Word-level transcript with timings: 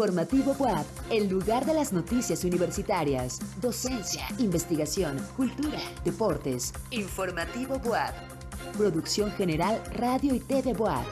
Informativo 0.00 0.56
WAP, 0.58 0.86
el 1.10 1.28
lugar 1.28 1.66
de 1.66 1.74
las 1.74 1.92
noticias 1.92 2.42
universitarias, 2.44 3.38
docencia, 3.60 4.24
investigación, 4.38 5.18
cultura, 5.36 5.78
deportes. 6.02 6.72
Informativo 6.90 7.76
WAP. 7.84 8.14
Producción 8.78 9.30
General 9.32 9.78
Radio 9.92 10.34
y 10.34 10.40
TV 10.40 10.72
WAP. 10.72 11.04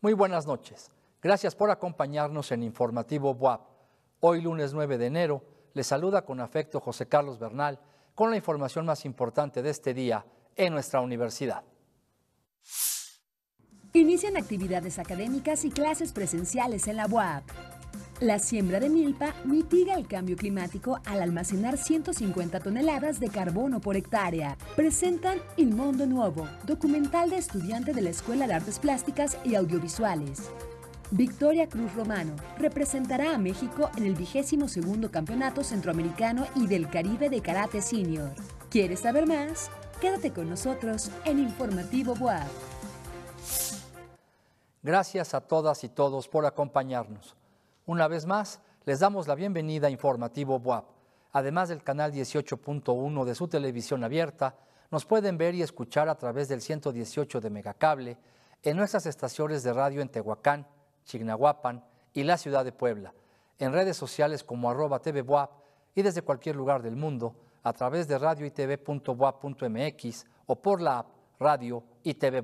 Muy 0.00 0.12
buenas 0.12 0.46
noches. 0.46 0.92
Gracias 1.20 1.56
por 1.56 1.68
acompañarnos 1.68 2.52
en 2.52 2.62
Informativo 2.62 3.32
WAP. 3.32 3.60
Hoy 4.20 4.40
lunes 4.40 4.72
9 4.72 4.98
de 4.98 5.06
enero, 5.06 5.42
le 5.74 5.82
saluda 5.82 6.24
con 6.24 6.38
afecto 6.38 6.78
José 6.78 7.08
Carlos 7.08 7.40
Bernal 7.40 7.80
con 8.14 8.30
la 8.30 8.36
información 8.36 8.86
más 8.86 9.04
importante 9.04 9.62
de 9.62 9.70
este 9.70 9.92
día 9.92 10.24
en 10.54 10.72
nuestra 10.72 11.00
universidad. 11.00 11.64
Inician 13.94 14.38
actividades 14.38 14.98
académicas 14.98 15.66
y 15.66 15.70
clases 15.70 16.12
presenciales 16.12 16.88
en 16.88 16.96
la 16.96 17.06
UAP. 17.06 17.44
La 18.20 18.38
siembra 18.38 18.80
de 18.80 18.88
milpa 18.88 19.34
mitiga 19.44 19.96
el 19.96 20.06
cambio 20.06 20.34
climático 20.36 21.00
al 21.04 21.20
almacenar 21.20 21.76
150 21.76 22.60
toneladas 22.60 23.20
de 23.20 23.28
carbono 23.28 23.82
por 23.82 23.96
hectárea. 23.96 24.56
Presentan 24.76 25.40
El 25.58 25.74
Mundo 25.74 26.06
Nuevo, 26.06 26.48
documental 26.64 27.28
de 27.28 27.36
estudiante 27.36 27.92
de 27.92 28.00
la 28.00 28.08
Escuela 28.08 28.46
de 28.46 28.54
Artes 28.54 28.78
Plásticas 28.78 29.36
y 29.44 29.56
Audiovisuales. 29.56 30.50
Victoria 31.10 31.68
Cruz 31.68 31.92
Romano 31.94 32.34
representará 32.58 33.34
a 33.34 33.38
México 33.38 33.90
en 33.98 34.06
el 34.06 34.14
vigésimo 34.14 34.68
segundo 34.68 35.10
Campeonato 35.10 35.62
Centroamericano 35.62 36.46
y 36.56 36.66
del 36.66 36.88
Caribe 36.88 37.28
de 37.28 37.42
Karate 37.42 37.82
Senior. 37.82 38.30
¿Quieres 38.70 39.00
saber 39.00 39.26
más? 39.26 39.70
Quédate 40.02 40.32
con 40.32 40.50
nosotros 40.50 41.12
en 41.24 41.38
Informativo 41.38 42.14
WAP. 42.14 42.48
Gracias 44.82 45.32
a 45.32 45.40
todas 45.40 45.84
y 45.84 45.90
todos 45.90 46.26
por 46.26 46.44
acompañarnos. 46.44 47.36
Una 47.86 48.08
vez 48.08 48.26
más, 48.26 48.60
les 48.84 48.98
damos 48.98 49.28
la 49.28 49.36
bienvenida 49.36 49.86
a 49.86 49.90
Informativo 49.90 50.56
WAP. 50.56 50.86
Además 51.30 51.68
del 51.68 51.84
canal 51.84 52.12
18.1 52.12 53.24
de 53.24 53.34
su 53.36 53.46
televisión 53.46 54.02
abierta, 54.02 54.56
nos 54.90 55.06
pueden 55.06 55.38
ver 55.38 55.54
y 55.54 55.62
escuchar 55.62 56.08
a 56.08 56.18
través 56.18 56.48
del 56.48 56.62
118 56.62 57.40
de 57.40 57.50
Megacable 57.50 58.18
en 58.64 58.76
nuestras 58.76 59.06
estaciones 59.06 59.62
de 59.62 59.72
radio 59.72 60.02
en 60.02 60.08
Tehuacán, 60.08 60.66
Chignahuapan 61.04 61.84
y 62.12 62.24
la 62.24 62.38
ciudad 62.38 62.64
de 62.64 62.72
Puebla, 62.72 63.14
en 63.56 63.72
redes 63.72 63.98
sociales 63.98 64.42
como 64.42 64.68
arroba 64.68 64.98
tvbuap 64.98 65.52
y 65.94 66.02
desde 66.02 66.22
cualquier 66.22 66.56
lugar 66.56 66.82
del 66.82 66.96
mundo 66.96 67.36
a 67.62 67.72
través 67.72 68.08
de 68.08 68.18
radio 68.18 68.50
o 70.46 70.56
por 70.56 70.80
la 70.80 70.98
app 70.98 71.06
Radio 71.38 71.82
y 72.02 72.14
TV 72.14 72.42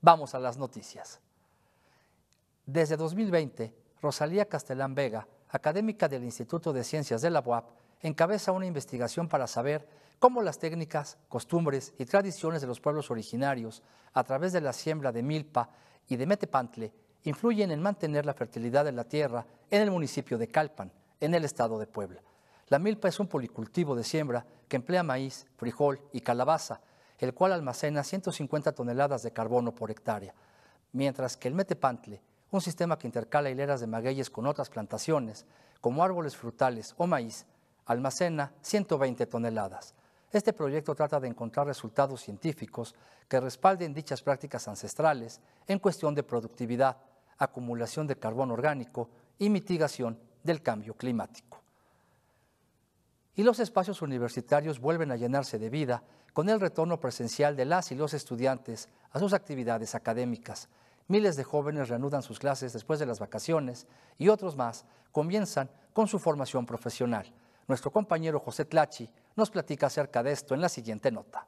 Vamos 0.00 0.34
a 0.34 0.38
las 0.38 0.58
noticias. 0.58 1.20
Desde 2.66 2.96
2020, 2.96 3.74
Rosalía 4.02 4.48
Castellán 4.48 4.94
Vega, 4.94 5.26
académica 5.50 6.08
del 6.08 6.24
Instituto 6.24 6.72
de 6.72 6.84
Ciencias 6.84 7.22
de 7.22 7.30
la 7.30 7.40
UAP, 7.40 7.70
encabeza 8.02 8.52
una 8.52 8.66
investigación 8.66 9.28
para 9.28 9.46
saber 9.46 9.88
cómo 10.18 10.42
las 10.42 10.58
técnicas, 10.58 11.16
costumbres 11.28 11.94
y 11.98 12.04
tradiciones 12.04 12.60
de 12.60 12.66
los 12.66 12.80
pueblos 12.80 13.10
originarios, 13.10 13.82
a 14.12 14.24
través 14.24 14.52
de 14.52 14.60
la 14.60 14.72
siembra 14.72 15.12
de 15.12 15.22
milpa 15.22 15.70
y 16.08 16.16
de 16.16 16.26
metepantle, 16.26 16.92
influyen 17.24 17.70
en 17.70 17.82
mantener 17.82 18.26
la 18.26 18.34
fertilidad 18.34 18.84
de 18.84 18.92
la 18.92 19.04
tierra 19.04 19.46
en 19.70 19.82
el 19.82 19.90
municipio 19.90 20.38
de 20.38 20.48
Calpan, 20.48 20.92
en 21.20 21.34
el 21.34 21.44
estado 21.44 21.78
de 21.78 21.86
Puebla. 21.86 22.20
La 22.74 22.80
milpa 22.80 23.06
es 23.06 23.20
un 23.20 23.28
policultivo 23.28 23.94
de 23.94 24.02
siembra 24.02 24.44
que 24.66 24.74
emplea 24.74 25.04
maíz, 25.04 25.46
frijol 25.58 26.00
y 26.12 26.22
calabaza, 26.22 26.80
el 27.18 27.32
cual 27.32 27.52
almacena 27.52 28.02
150 28.02 28.72
toneladas 28.72 29.22
de 29.22 29.30
carbono 29.30 29.72
por 29.72 29.92
hectárea, 29.92 30.34
mientras 30.90 31.36
que 31.36 31.46
el 31.46 31.54
metepantle, 31.54 32.20
un 32.50 32.60
sistema 32.60 32.98
que 32.98 33.06
intercala 33.06 33.48
hileras 33.48 33.80
de 33.80 33.86
magueyes 33.86 34.28
con 34.28 34.44
otras 34.48 34.70
plantaciones, 34.70 35.46
como 35.80 36.02
árboles 36.02 36.36
frutales 36.36 36.96
o 36.96 37.06
maíz, 37.06 37.46
almacena 37.86 38.52
120 38.60 39.24
toneladas. 39.26 39.94
Este 40.32 40.52
proyecto 40.52 40.96
trata 40.96 41.20
de 41.20 41.28
encontrar 41.28 41.68
resultados 41.68 42.22
científicos 42.22 42.96
que 43.28 43.38
respalden 43.38 43.94
dichas 43.94 44.20
prácticas 44.20 44.66
ancestrales 44.66 45.40
en 45.68 45.78
cuestión 45.78 46.12
de 46.12 46.24
productividad, 46.24 46.96
acumulación 47.38 48.08
de 48.08 48.16
carbono 48.16 48.54
orgánico 48.54 49.10
y 49.38 49.48
mitigación 49.48 50.18
del 50.42 50.60
cambio 50.60 50.94
climático. 50.94 51.63
Y 53.36 53.42
los 53.42 53.58
espacios 53.58 54.02
universitarios 54.02 54.78
vuelven 54.78 55.10
a 55.10 55.16
llenarse 55.16 55.58
de 55.58 55.70
vida 55.70 56.02
con 56.32 56.48
el 56.48 56.60
retorno 56.60 57.00
presencial 57.00 57.56
de 57.56 57.64
las 57.64 57.90
y 57.92 57.94
los 57.94 58.14
estudiantes 58.14 58.88
a 59.10 59.18
sus 59.18 59.32
actividades 59.32 59.94
académicas. 59.94 60.68
Miles 61.08 61.36
de 61.36 61.44
jóvenes 61.44 61.88
reanudan 61.88 62.22
sus 62.22 62.38
clases 62.38 62.72
después 62.72 62.98
de 62.98 63.06
las 63.06 63.18
vacaciones 63.18 63.86
y 64.18 64.28
otros 64.28 64.56
más 64.56 64.84
comienzan 65.12 65.70
con 65.92 66.08
su 66.08 66.18
formación 66.18 66.66
profesional. 66.66 67.32
Nuestro 67.68 67.90
compañero 67.90 68.40
José 68.40 68.64
Tlachi 68.64 69.10
nos 69.36 69.50
platica 69.50 69.86
acerca 69.86 70.22
de 70.22 70.32
esto 70.32 70.54
en 70.54 70.60
la 70.60 70.68
siguiente 70.68 71.10
nota. 71.10 71.46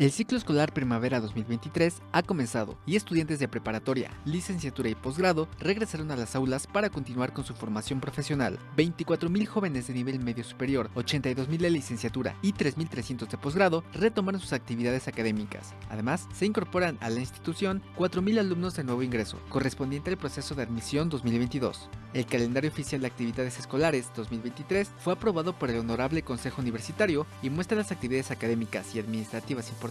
El 0.00 0.10
ciclo 0.12 0.38
escolar 0.38 0.72
primavera 0.72 1.20
2023 1.20 2.00
ha 2.12 2.22
comenzado 2.22 2.78
y 2.86 2.96
estudiantes 2.96 3.38
de 3.38 3.48
preparatoria, 3.48 4.10
licenciatura 4.24 4.88
y 4.88 4.94
posgrado 4.94 5.46
regresaron 5.58 6.10
a 6.10 6.16
las 6.16 6.34
aulas 6.34 6.66
para 6.66 6.88
continuar 6.88 7.34
con 7.34 7.44
su 7.44 7.52
formación 7.52 8.00
profesional. 8.00 8.58
24.000 8.78 9.44
jóvenes 9.44 9.88
de 9.88 9.92
nivel 9.92 10.18
medio 10.18 10.42
superior, 10.42 10.88
82.000 10.94 11.58
de 11.58 11.68
licenciatura 11.68 12.34
y 12.40 12.54
3.300 12.54 13.28
de 13.28 13.36
posgrado 13.36 13.84
retomaron 13.92 14.40
sus 14.40 14.54
actividades 14.54 15.06
académicas. 15.06 15.74
Además, 15.90 16.26
se 16.32 16.46
incorporan 16.46 16.96
a 17.02 17.10
la 17.10 17.20
institución 17.20 17.82
4.000 17.98 18.40
alumnos 18.40 18.76
de 18.76 18.84
nuevo 18.84 19.02
ingreso, 19.02 19.38
correspondiente 19.50 20.08
al 20.08 20.16
proceso 20.16 20.54
de 20.54 20.62
admisión 20.62 21.10
2022. 21.10 21.90
El 22.14 22.24
calendario 22.24 22.70
oficial 22.70 23.02
de 23.02 23.06
actividades 23.06 23.58
escolares 23.58 24.10
2023 24.16 24.90
fue 24.98 25.12
aprobado 25.12 25.52
por 25.58 25.68
el 25.68 25.78
Honorable 25.78 26.22
Consejo 26.22 26.62
Universitario 26.62 27.26
y 27.42 27.50
muestra 27.50 27.76
las 27.76 27.92
actividades 27.92 28.30
académicas 28.30 28.94
y 28.94 28.98
administrativas 28.98 29.68
importantes 29.68 29.89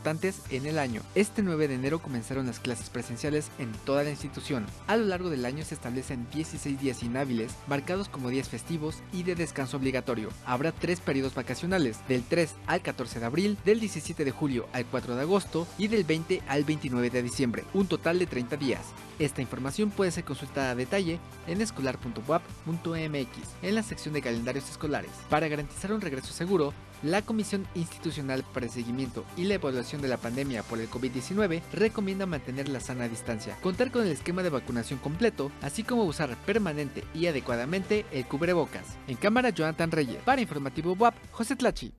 en 0.50 0.66
el 0.66 0.80
año. 0.80 1.02
Este 1.14 1.44
9 1.44 1.68
de 1.68 1.76
enero 1.76 2.00
comenzaron 2.00 2.48
las 2.48 2.60
clases 2.60 2.90
presenciales 2.90 3.52
en 3.60 3.72
toda 3.86 4.04
la 4.04 4.10
institución. 4.10 4.66
A 4.88 4.96
lo 4.96 5.06
largo 5.06 5.30
del 5.30 5.46
año 5.46 5.64
se 5.64 5.76
establecen 5.76 6.26
16 6.34 6.80
días 6.80 7.04
inhábiles, 7.04 7.54
marcados 7.68 8.10
como 8.10 8.30
días 8.30 8.50
festivos 8.50 9.04
y 9.12 9.24
de 9.24 9.36
descanso 9.36 9.78
obligatorio. 9.78 10.30
Habrá 10.46 10.72
tres 10.72 11.00
periodos 11.00 11.36
vacacionales, 11.36 12.00
del 12.08 12.24
3 12.24 12.56
al 12.66 12.82
14 12.82 13.20
de 13.20 13.26
abril, 13.26 13.58
del 13.66 13.80
17 13.80 14.26
de 14.26 14.32
julio 14.32 14.68
al 14.74 14.86
4 14.86 15.16
de 15.16 15.22
agosto 15.22 15.68
y 15.78 15.90
del 15.90 16.06
20 16.06 16.42
al 16.48 16.64
29 16.64 17.10
de 17.10 17.22
diciembre, 17.22 17.66
un 17.74 17.88
total 17.88 18.20
de 18.20 18.26
30 18.26 18.58
días. 18.58 18.82
Esta 19.20 19.42
información 19.42 19.92
puede 19.92 20.12
ser 20.12 20.24
consultada 20.24 20.72
a 20.72 20.76
detalle 20.76 21.20
en 21.46 21.62
escolar.wap.mx 21.62 23.30
en 23.62 23.76
la 23.76 23.84
sección 23.84 24.14
de 24.14 24.22
calendarios 24.22 24.70
escolares. 24.70 25.12
Para 25.30 25.50
garantizar 25.50 25.92
un 25.92 26.00
regreso 26.00 26.32
seguro, 26.32 26.74
la 27.04 27.22
Comisión 27.22 27.68
Institucional 27.76 28.44
para 28.54 28.66
el 28.66 28.72
Seguimiento 28.72 29.24
y 29.38 29.46
la 29.46 29.56
Evaluación 29.56 30.02
de 30.02 30.08
la 30.08 30.18
Pandemia 30.18 30.64
por 30.64 30.80
el 30.80 30.90
COVID-19 30.90 31.62
recomienda 31.74 32.26
mantener 32.26 32.70
la 32.70 32.80
sana 32.80 33.08
distancia, 33.08 33.58
contar 33.62 33.92
con 33.92 34.06
el 34.06 34.12
esquema 34.12 34.44
de 34.44 34.50
vacunación 34.50 35.00
completo, 35.00 35.52
así 35.62 35.84
como 35.84 36.04
usar 36.04 36.36
permanente 36.46 37.04
y 37.14 37.28
adecuadamente 37.28 38.06
el 38.12 38.26
cubrebocas. 38.28 38.98
En 39.08 39.18
cámara, 39.18 39.50
Jonathan 39.50 39.92
Reyes. 39.92 40.22
Para 40.24 40.42
Informativo 40.42 40.94
WAP, 40.94 41.16
José 41.32 41.56
Tlachi. 41.56 41.94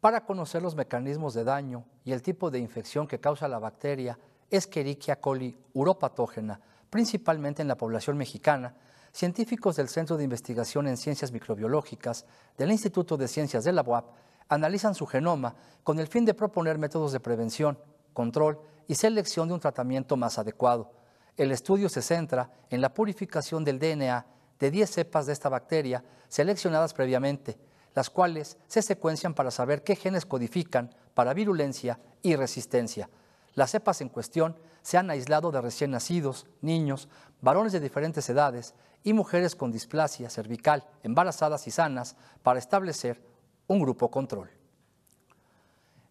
Para 0.00 0.24
conocer 0.24 0.62
los 0.62 0.74
mecanismos 0.74 1.34
de 1.34 1.44
daño 1.44 1.84
y 2.04 2.12
el 2.12 2.22
tipo 2.22 2.50
de 2.50 2.58
infección 2.58 3.06
que 3.06 3.20
causa 3.20 3.46
la 3.48 3.58
bacteria 3.58 4.18
Escherichia 4.50 5.20
coli 5.20 5.56
uropatógena, 5.72 6.60
principalmente 6.90 7.62
en 7.62 7.68
la 7.68 7.76
población 7.76 8.18
mexicana, 8.18 8.74
científicos 9.12 9.76
del 9.76 9.88
Centro 9.88 10.16
de 10.16 10.24
Investigación 10.24 10.88
en 10.88 10.96
Ciencias 10.96 11.32
Microbiológicas 11.32 12.24
del 12.56 12.72
Instituto 12.72 13.16
de 13.16 13.28
Ciencias 13.28 13.64
de 13.64 13.72
la 13.72 13.82
UAP 13.82 14.06
analizan 14.48 14.94
su 14.94 15.06
genoma 15.06 15.54
con 15.84 15.98
el 15.98 16.06
fin 16.06 16.24
de 16.24 16.34
proponer 16.34 16.78
métodos 16.78 17.12
de 17.12 17.20
prevención, 17.20 17.78
control 18.12 18.58
y 18.88 18.94
selección 18.94 19.48
de 19.48 19.54
un 19.54 19.60
tratamiento 19.60 20.16
más 20.16 20.38
adecuado. 20.38 20.92
El 21.36 21.52
estudio 21.52 21.88
se 21.88 22.02
centra 22.02 22.50
en 22.70 22.80
la 22.80 22.92
purificación 22.92 23.64
del 23.64 23.78
DNA 23.78 24.26
de 24.58 24.70
10 24.70 24.90
cepas 24.90 25.26
de 25.26 25.32
esta 25.32 25.48
bacteria 25.48 26.04
seleccionadas 26.28 26.94
previamente, 26.94 27.58
las 27.94 28.10
cuales 28.10 28.56
se 28.66 28.82
secuencian 28.82 29.34
para 29.34 29.50
saber 29.50 29.82
qué 29.82 29.96
genes 29.96 30.26
codifican 30.26 30.94
para 31.14 31.34
virulencia 31.34 31.98
y 32.22 32.36
resistencia. 32.36 33.08
Las 33.54 33.70
cepas 33.70 34.00
en 34.00 34.08
cuestión 34.08 34.56
se 34.82 34.98
han 34.98 35.10
aislado 35.10 35.50
de 35.50 35.60
recién 35.60 35.90
nacidos, 35.90 36.46
niños, 36.60 37.08
varones 37.40 37.72
de 37.72 37.80
diferentes 37.80 38.28
edades 38.28 38.74
y 39.04 39.12
mujeres 39.12 39.56
con 39.56 39.72
displasia 39.72 40.30
cervical, 40.30 40.84
embarazadas 41.02 41.66
y 41.66 41.70
sanas, 41.70 42.16
para 42.42 42.58
establecer 42.58 43.22
un 43.66 43.80
grupo 43.80 44.10
control. 44.10 44.50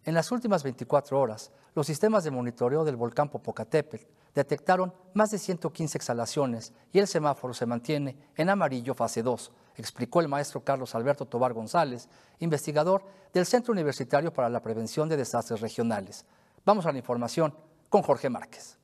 En 0.04 0.14
las 0.14 0.32
últimas 0.32 0.62
24 0.62 1.20
horas, 1.20 1.52
los 1.74 1.86
sistemas 1.86 2.24
de 2.24 2.30
monitoreo 2.30 2.84
del 2.84 2.96
volcán 2.96 3.28
Popocatépetl 3.28 4.04
detectaron 4.34 4.92
más 5.14 5.30
de 5.30 5.38
115 5.38 5.96
exhalaciones 5.96 6.72
y 6.92 6.98
el 6.98 7.06
semáforo 7.06 7.54
se 7.54 7.66
mantiene 7.66 8.16
en 8.36 8.50
amarillo 8.50 8.94
fase 8.94 9.22
2, 9.22 9.52
explicó 9.76 10.20
el 10.20 10.28
maestro 10.28 10.64
Carlos 10.64 10.94
Alberto 10.94 11.26
Tobar 11.26 11.52
González, 11.52 12.08
investigador 12.40 13.04
del 13.32 13.46
Centro 13.46 13.72
Universitario 13.72 14.32
para 14.32 14.48
la 14.48 14.60
Prevención 14.60 15.08
de 15.08 15.16
Desastres 15.16 15.60
Regionales. 15.60 16.24
Vamos 16.64 16.84
a 16.86 16.92
la 16.92 16.98
información 16.98 17.54
con 17.92 18.00
Jorge 18.00 18.30
Márquez. 18.30 18.78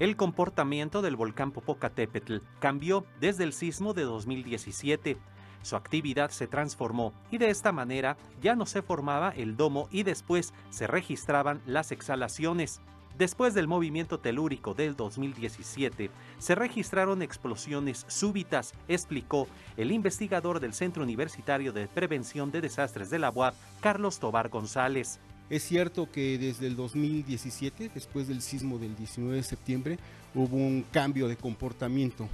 El 0.00 0.16
comportamiento 0.16 1.00
del 1.00 1.14
volcán 1.14 1.52
Popocatépetl 1.52 2.38
cambió 2.58 3.06
desde 3.20 3.44
el 3.44 3.52
sismo 3.52 3.94
de 3.94 4.02
2017. 4.02 5.16
Su 5.62 5.76
actividad 5.76 6.30
se 6.30 6.48
transformó 6.48 7.12
y 7.30 7.38
de 7.38 7.50
esta 7.50 7.70
manera 7.70 8.16
ya 8.42 8.56
no 8.56 8.66
se 8.66 8.82
formaba 8.82 9.30
el 9.30 9.56
domo 9.56 9.88
y 9.92 10.02
después 10.02 10.52
se 10.70 10.88
registraban 10.88 11.62
las 11.66 11.92
exhalaciones. 11.92 12.80
Después 13.16 13.54
del 13.54 13.68
movimiento 13.68 14.18
telúrico 14.18 14.74
del 14.74 14.96
2017, 14.96 16.10
se 16.38 16.54
registraron 16.56 17.22
explosiones 17.22 18.06
súbitas, 18.08 18.74
explicó 18.88 19.46
el 19.76 19.92
investigador 19.92 20.58
del 20.58 20.74
Centro 20.74 21.04
Universitario 21.04 21.72
de 21.72 21.86
Prevención 21.86 22.50
de 22.50 22.62
Desastres 22.62 23.08
de 23.08 23.20
la 23.20 23.30
UAP, 23.30 23.54
Carlos 23.80 24.18
Tobar 24.18 24.48
González. 24.48 25.20
Es 25.50 25.64
cierto 25.64 26.08
que 26.12 26.38
desde 26.38 26.68
el 26.68 26.76
2017, 26.76 27.90
después 27.92 28.28
del 28.28 28.40
sismo 28.40 28.78
del 28.78 28.94
19 28.96 29.36
de 29.36 29.42
septiembre, 29.42 29.98
hubo 30.32 30.56
un 30.56 30.84
cambio 30.92 31.26
de 31.26 31.36
comportamiento 31.36 32.28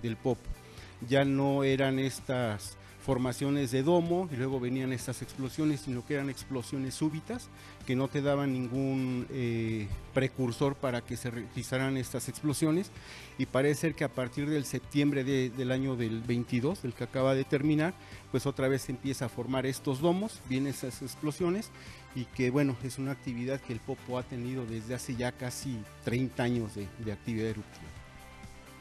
del 0.00 0.16
POP. 0.16 0.38
Ya 1.08 1.24
no 1.24 1.64
eran 1.64 1.98
estas 1.98 2.76
formaciones 3.04 3.70
de 3.70 3.82
domo 3.82 4.30
y 4.32 4.36
luego 4.36 4.58
venían 4.58 4.92
estas 4.92 5.20
explosiones, 5.20 5.80
sino 5.80 6.06
que 6.06 6.14
eran 6.14 6.30
explosiones 6.30 6.94
súbitas 6.94 7.50
que 7.86 7.94
no 7.94 8.08
te 8.08 8.22
daban 8.22 8.54
ningún 8.54 9.26
eh, 9.30 9.88
precursor 10.14 10.74
para 10.74 11.02
que 11.02 11.18
se 11.18 11.30
registraran 11.30 11.98
estas 11.98 12.30
explosiones 12.30 12.90
y 13.36 13.44
parece 13.44 13.80
ser 13.82 13.94
que 13.94 14.04
a 14.04 14.08
partir 14.08 14.48
del 14.48 14.64
septiembre 14.64 15.22
del 15.22 15.70
año 15.70 15.96
del 15.96 16.22
22, 16.22 16.84
el 16.84 16.94
que 16.94 17.04
acaba 17.04 17.34
de 17.34 17.44
terminar, 17.44 17.92
pues 18.30 18.46
otra 18.46 18.68
vez 18.68 18.88
empieza 18.88 19.26
a 19.26 19.28
formar 19.28 19.66
estos 19.66 20.00
domos, 20.00 20.40
vienen 20.48 20.72
esas 20.72 21.02
explosiones 21.02 21.70
y 22.14 22.24
que 22.26 22.50
bueno, 22.50 22.76
es 22.82 22.98
una 22.98 23.12
actividad 23.12 23.60
que 23.60 23.72
el 23.72 23.80
Popo 23.80 24.18
ha 24.18 24.22
tenido 24.22 24.64
desde 24.66 24.94
hace 24.94 25.16
ya 25.16 25.32
casi 25.32 25.78
30 26.04 26.42
años 26.42 26.74
de, 26.74 26.88
de 26.98 27.12
actividad 27.12 27.48
eruptiva. 27.48 27.90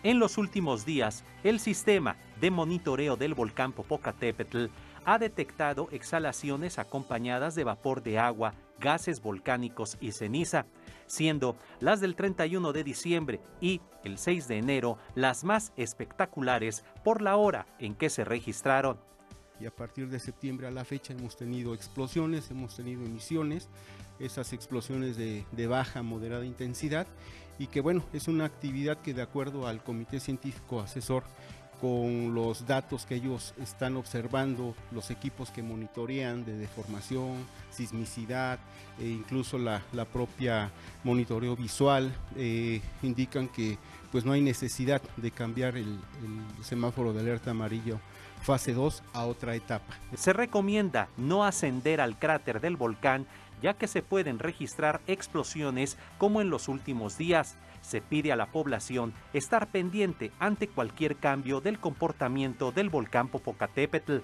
En 0.04 0.20
los 0.20 0.38
últimos 0.38 0.86
días, 0.86 1.24
el 1.44 1.60
sistema 1.60 2.18
de 2.42 2.52
monitoreo 2.52 3.16
del 3.16 3.34
volcán 3.34 3.72
Popocatépetl 3.72 4.66
ha 5.06 5.18
detectado 5.18 5.88
exhalaciones 5.92 6.80
acompañadas 6.80 7.56
de 7.56 7.64
vapor 7.64 8.04
de 8.04 8.20
agua, 8.20 8.54
gases 8.80 9.22
volcánicos 9.22 9.98
y 10.02 10.12
ceniza, 10.12 10.66
siendo 11.08 11.56
las 11.80 12.02
del 12.02 12.16
31 12.16 12.74
de 12.74 12.84
diciembre 12.84 13.40
y 13.62 13.82
el 14.04 14.18
6 14.18 14.48
de 14.48 14.58
enero 14.58 14.98
las 15.16 15.44
más 15.44 15.72
espectaculares 15.78 16.84
por 17.04 17.22
la 17.22 17.38
hora 17.38 17.66
en 17.80 17.96
que 17.96 18.10
se 18.10 18.26
registraron. 18.26 19.00
Y 19.64 19.66
a 19.66 19.72
partir 19.72 20.10
de 20.10 20.20
septiembre 20.20 20.68
a 20.68 20.72
la 20.72 20.84
fecha 20.84 21.14
hemos 21.14 21.38
tenido 21.38 21.74
explosiones, 21.74 22.52
hemos 22.52 22.76
tenido 22.76 23.06
emisiones, 23.06 23.70
esas 24.20 24.52
explosiones 24.52 25.16
de, 25.16 25.46
de 25.54 25.68
baja, 25.68 26.04
moderada 26.04 26.46
intensidad 26.46 27.08
y 27.58 27.68
que 27.68 27.80
bueno, 27.80 28.04
es 28.12 28.28
una 28.28 28.44
actividad 28.44 28.98
que 28.98 29.14
de 29.14 29.22
acuerdo 29.22 29.66
al 29.66 29.82
Comité 29.82 30.20
Científico 30.20 30.82
Asesor 30.82 31.24
con 31.80 32.36
los 32.36 32.68
datos 32.68 33.06
que 33.06 33.16
ellos 33.16 33.54
están 33.58 33.96
observando, 33.96 34.76
los 34.92 35.12
equipos 35.12 35.50
que 35.50 35.64
monitorean 35.64 36.44
de 36.44 36.58
deformación, 36.58 37.46
sismicidad 37.72 38.60
e 39.00 39.08
incluso 39.08 39.58
la, 39.58 39.82
propia 40.12 40.72
monitoreo 41.06 41.56
visual, 41.56 42.14
eh, 42.36 42.82
indican 43.02 43.48
que 43.48 43.78
pues 44.12 44.26
no 44.26 44.34
hay 44.34 44.42
necesidad 44.42 45.02
de 45.16 45.32
cambiar 45.32 45.78
el, 45.78 45.88
el 45.88 46.66
semáforo 46.66 47.14
de 47.14 47.22
alerta 47.22 47.52
amarillo 47.52 48.02
fase 48.44 48.74
2 48.74 49.04
a 49.14 49.26
otra 49.26 49.56
etapa. 49.56 49.96
Se 50.16 50.34
recomienda 50.34 51.08
no 51.18 51.46
ascender 51.46 52.02
al 52.02 52.20
cráter 52.20 52.62
del 52.62 52.78
volcán 52.78 53.26
ya 53.64 53.74
que 53.74 53.88
se 53.88 54.04
pueden 54.04 54.40
registrar 54.40 55.02
explosiones 55.08 55.98
como 56.20 56.42
en 56.42 56.50
los 56.50 56.68
últimos 56.68 57.18
días. 57.18 57.56
Se 57.82 58.02
pide 58.02 58.32
a 58.32 58.36
la 58.36 58.48
población 58.48 59.14
estar 59.34 59.68
pendiente 59.68 60.32
ante 60.38 60.68
cualquier 60.68 61.16
cambio 61.16 61.62
del 61.62 61.80
comportamiento 61.80 62.74
del 62.74 62.90
volcán 62.90 63.30
Popocatépetl. 63.30 64.18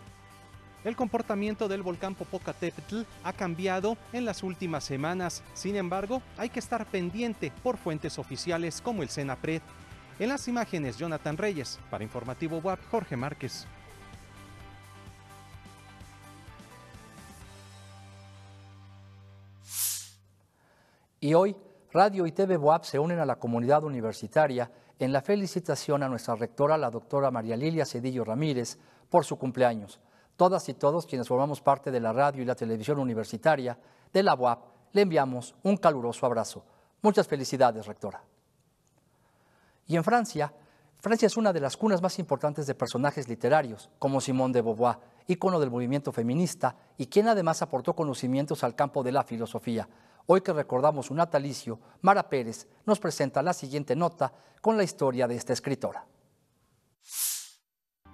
El 0.83 0.95
comportamiento 0.95 1.68
del 1.69 1.83
volcán 1.83 2.15
Popocatépetl 2.15 3.04
ha 3.24 3.33
cambiado 3.33 3.98
en 4.12 4.25
las 4.25 4.44
últimas 4.44 4.83
semanas. 4.83 5.42
Sin 5.54 5.77
embargo, 5.77 6.22
hay 6.38 6.50
que 6.50 6.60
estar 6.60 6.86
pendiente 6.86 7.51
por 7.63 7.77
fuentes 7.77 8.19
oficiales 8.19 8.81
como 8.81 9.04
el 9.04 9.10
Senapred. 9.10 9.62
En 10.19 10.30
las 10.30 10.50
imágenes, 10.50 10.98
Jonathan 10.98 11.38
Reyes. 11.38 11.80
Para 11.89 12.04
Informativo 12.04 12.57
WAP, 12.57 12.80
Jorge 12.92 13.15
Márquez. 13.15 13.68
Y 21.29 21.35
hoy, 21.35 21.55
Radio 21.91 22.25
y 22.25 22.31
TV 22.31 22.57
Boab 22.57 22.85
se 22.85 22.97
unen 22.97 23.19
a 23.19 23.25
la 23.25 23.35
comunidad 23.35 23.83
universitaria 23.83 24.71
en 24.97 25.13
la 25.13 25.21
felicitación 25.21 26.01
a 26.01 26.09
nuestra 26.09 26.33
rectora, 26.33 26.75
la 26.75 26.89
doctora 26.89 27.29
María 27.29 27.55
Lilia 27.55 27.85
Cedillo 27.85 28.25
Ramírez, 28.25 28.79
por 29.11 29.25
su 29.25 29.37
cumpleaños. 29.37 29.99
Todas 30.35 30.67
y 30.69 30.73
todos 30.73 31.05
quienes 31.05 31.27
formamos 31.27 31.61
parte 31.61 31.91
de 31.91 31.99
la 31.99 32.13
radio 32.13 32.41
y 32.41 32.45
la 32.45 32.55
televisión 32.55 32.97
universitaria 32.97 33.77
de 34.11 34.23
la 34.23 34.33
UAP, 34.33 34.59
le 34.93 35.03
enviamos 35.03 35.53
un 35.61 35.77
caluroso 35.77 36.25
abrazo. 36.25 36.65
Muchas 37.03 37.27
felicidades, 37.27 37.85
rectora. 37.85 38.23
Y 39.85 39.97
en 39.97 40.03
Francia, 40.03 40.51
Francia 40.97 41.27
es 41.27 41.37
una 41.37 41.53
de 41.53 41.59
las 41.59 41.77
cunas 41.77 42.01
más 42.01 42.17
importantes 42.17 42.65
de 42.65 42.73
personajes 42.73 43.29
literarios, 43.29 43.91
como 43.99 44.19
Simone 44.19 44.55
de 44.55 44.63
Beauvoir, 44.63 44.97
ícono 45.27 45.59
del 45.59 45.69
movimiento 45.69 46.11
feminista 46.11 46.75
y 46.97 47.05
quien 47.05 47.27
además 47.27 47.61
aportó 47.61 47.95
conocimientos 47.95 48.63
al 48.63 48.73
campo 48.73 49.03
de 49.03 49.11
la 49.11 49.23
filosofía. 49.23 49.87
Hoy 50.31 50.41
que 50.41 50.53
recordamos 50.53 51.07
su 51.07 51.15
natalicio, 51.15 51.79
Mara 52.01 52.29
Pérez 52.29 52.67
nos 52.85 52.99
presenta 52.99 53.41
la 53.41 53.51
siguiente 53.51 53.95
nota 53.95 54.31
con 54.61 54.77
la 54.77 54.83
historia 54.83 55.27
de 55.27 55.35
esta 55.35 55.53
escritora. 55.53 56.05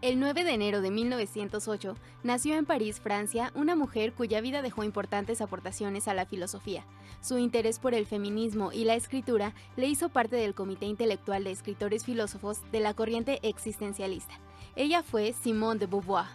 El 0.02 0.22
9 0.22 0.46
de 0.46 0.54
enero 0.54 0.80
de 0.80 0.92
1908 0.92 1.98
nació 2.24 2.56
en 2.56 2.66
París, 2.66 3.02
Francia, 3.02 3.52
una 3.54 3.76
mujer 3.76 4.14
cuya 4.14 4.40
vida 4.40 4.62
dejó 4.62 4.86
importantes 4.86 5.42
aportaciones 5.42 6.08
a 6.08 6.14
la 6.14 6.26
filosofía. 6.26 6.86
Su 7.20 7.38
interés 7.38 7.80
por 7.80 7.94
el 7.94 8.06
feminismo 8.06 8.72
y 8.72 8.86
la 8.86 8.96
escritura 8.96 9.54
le 9.76 9.88
hizo 9.88 10.08
parte 10.08 10.38
del 10.38 10.56
Comité 10.56 10.86
Intelectual 10.86 11.44
de 11.44 11.52
Escritores 11.52 12.06
Filósofos 12.06 12.62
de 12.72 12.80
la 12.80 12.94
corriente 12.94 13.42
existencialista. 13.44 14.40
Ella 14.78 15.04
fue 15.04 15.34
Simone 15.34 15.82
de 15.82 15.88
Beauvoir. 15.88 16.28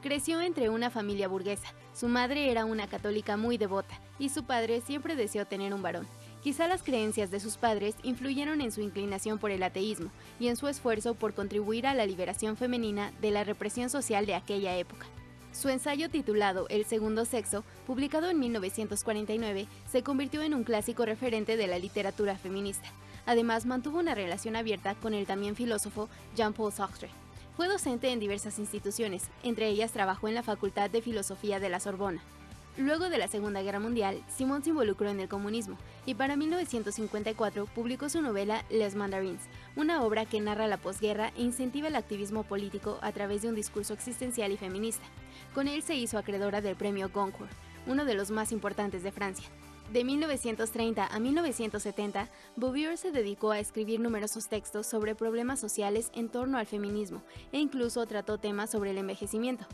Creció 0.00 0.40
entre 0.40 0.70
una 0.70 0.88
familia 0.88 1.28
burguesa. 1.28 1.68
Su 1.96 2.08
madre 2.08 2.50
era 2.50 2.66
una 2.66 2.88
católica 2.88 3.38
muy 3.38 3.56
devota 3.56 3.98
y 4.18 4.28
su 4.28 4.44
padre 4.44 4.82
siempre 4.82 5.16
deseó 5.16 5.46
tener 5.46 5.72
un 5.72 5.80
varón. 5.80 6.06
Quizá 6.42 6.68
las 6.68 6.82
creencias 6.82 7.30
de 7.30 7.40
sus 7.40 7.56
padres 7.56 7.94
influyeron 8.02 8.60
en 8.60 8.70
su 8.70 8.82
inclinación 8.82 9.38
por 9.38 9.50
el 9.50 9.62
ateísmo 9.62 10.10
y 10.38 10.48
en 10.48 10.56
su 10.56 10.68
esfuerzo 10.68 11.14
por 11.14 11.32
contribuir 11.32 11.86
a 11.86 11.94
la 11.94 12.04
liberación 12.04 12.58
femenina 12.58 13.12
de 13.22 13.30
la 13.30 13.44
represión 13.44 13.88
social 13.88 14.26
de 14.26 14.34
aquella 14.34 14.76
época. 14.76 15.06
Su 15.52 15.70
ensayo 15.70 16.10
titulado 16.10 16.66
El 16.68 16.84
segundo 16.84 17.24
sexo, 17.24 17.64
publicado 17.86 18.28
en 18.28 18.40
1949, 18.40 19.66
se 19.90 20.02
convirtió 20.02 20.42
en 20.42 20.52
un 20.52 20.64
clásico 20.64 21.06
referente 21.06 21.56
de 21.56 21.66
la 21.66 21.78
literatura 21.78 22.36
feminista. 22.36 22.92
Además, 23.24 23.64
mantuvo 23.64 24.00
una 24.00 24.14
relación 24.14 24.54
abierta 24.54 24.96
con 24.96 25.14
el 25.14 25.24
también 25.24 25.56
filósofo 25.56 26.10
Jean-Paul 26.36 26.72
Sartre. 26.72 27.08
Fue 27.56 27.68
docente 27.68 28.10
en 28.10 28.20
diversas 28.20 28.58
instituciones, 28.58 29.30
entre 29.42 29.68
ellas 29.68 29.90
trabajó 29.90 30.28
en 30.28 30.34
la 30.34 30.42
Facultad 30.42 30.90
de 30.90 31.00
Filosofía 31.00 31.58
de 31.58 31.70
la 31.70 31.80
Sorbona. 31.80 32.20
Luego 32.76 33.08
de 33.08 33.16
la 33.16 33.28
Segunda 33.28 33.62
Guerra 33.62 33.80
Mundial, 33.80 34.22
Simón 34.28 34.62
se 34.62 34.68
involucró 34.68 35.08
en 35.08 35.20
el 35.20 35.28
comunismo 35.30 35.78
y 36.04 36.14
para 36.14 36.36
1954 36.36 37.64
publicó 37.64 38.10
su 38.10 38.20
novela 38.20 38.62
Les 38.68 38.94
Mandarins, 38.94 39.40
una 39.74 40.02
obra 40.02 40.26
que 40.26 40.38
narra 40.42 40.66
la 40.66 40.76
posguerra 40.76 41.32
e 41.34 41.42
incentiva 41.44 41.88
el 41.88 41.96
activismo 41.96 42.42
político 42.42 42.98
a 43.00 43.12
través 43.12 43.40
de 43.40 43.48
un 43.48 43.54
discurso 43.54 43.94
existencial 43.94 44.52
y 44.52 44.58
feminista. 44.58 45.06
Con 45.54 45.66
él 45.66 45.82
se 45.82 45.94
hizo 45.94 46.18
acreedora 46.18 46.60
del 46.60 46.76
premio 46.76 47.08
Goncourt, 47.08 47.50
uno 47.86 48.04
de 48.04 48.12
los 48.12 48.30
más 48.30 48.52
importantes 48.52 49.02
de 49.02 49.12
Francia. 49.12 49.48
De 49.92 50.02
1930 50.02 51.06
a 51.06 51.20
1970, 51.20 52.28
Bouvier 52.56 52.98
se 52.98 53.12
dedicó 53.12 53.52
a 53.52 53.60
escribir 53.60 54.00
numerosos 54.00 54.48
textos 54.48 54.86
sobre 54.86 55.14
problemas 55.14 55.60
sociales 55.60 56.10
en 56.12 56.28
torno 56.28 56.58
al 56.58 56.66
feminismo 56.66 57.22
e 57.52 57.58
incluso 57.58 58.04
trató 58.06 58.38
temas 58.38 58.70
sobre 58.70 58.90
el 58.90 58.98
envejecimiento. 58.98 59.64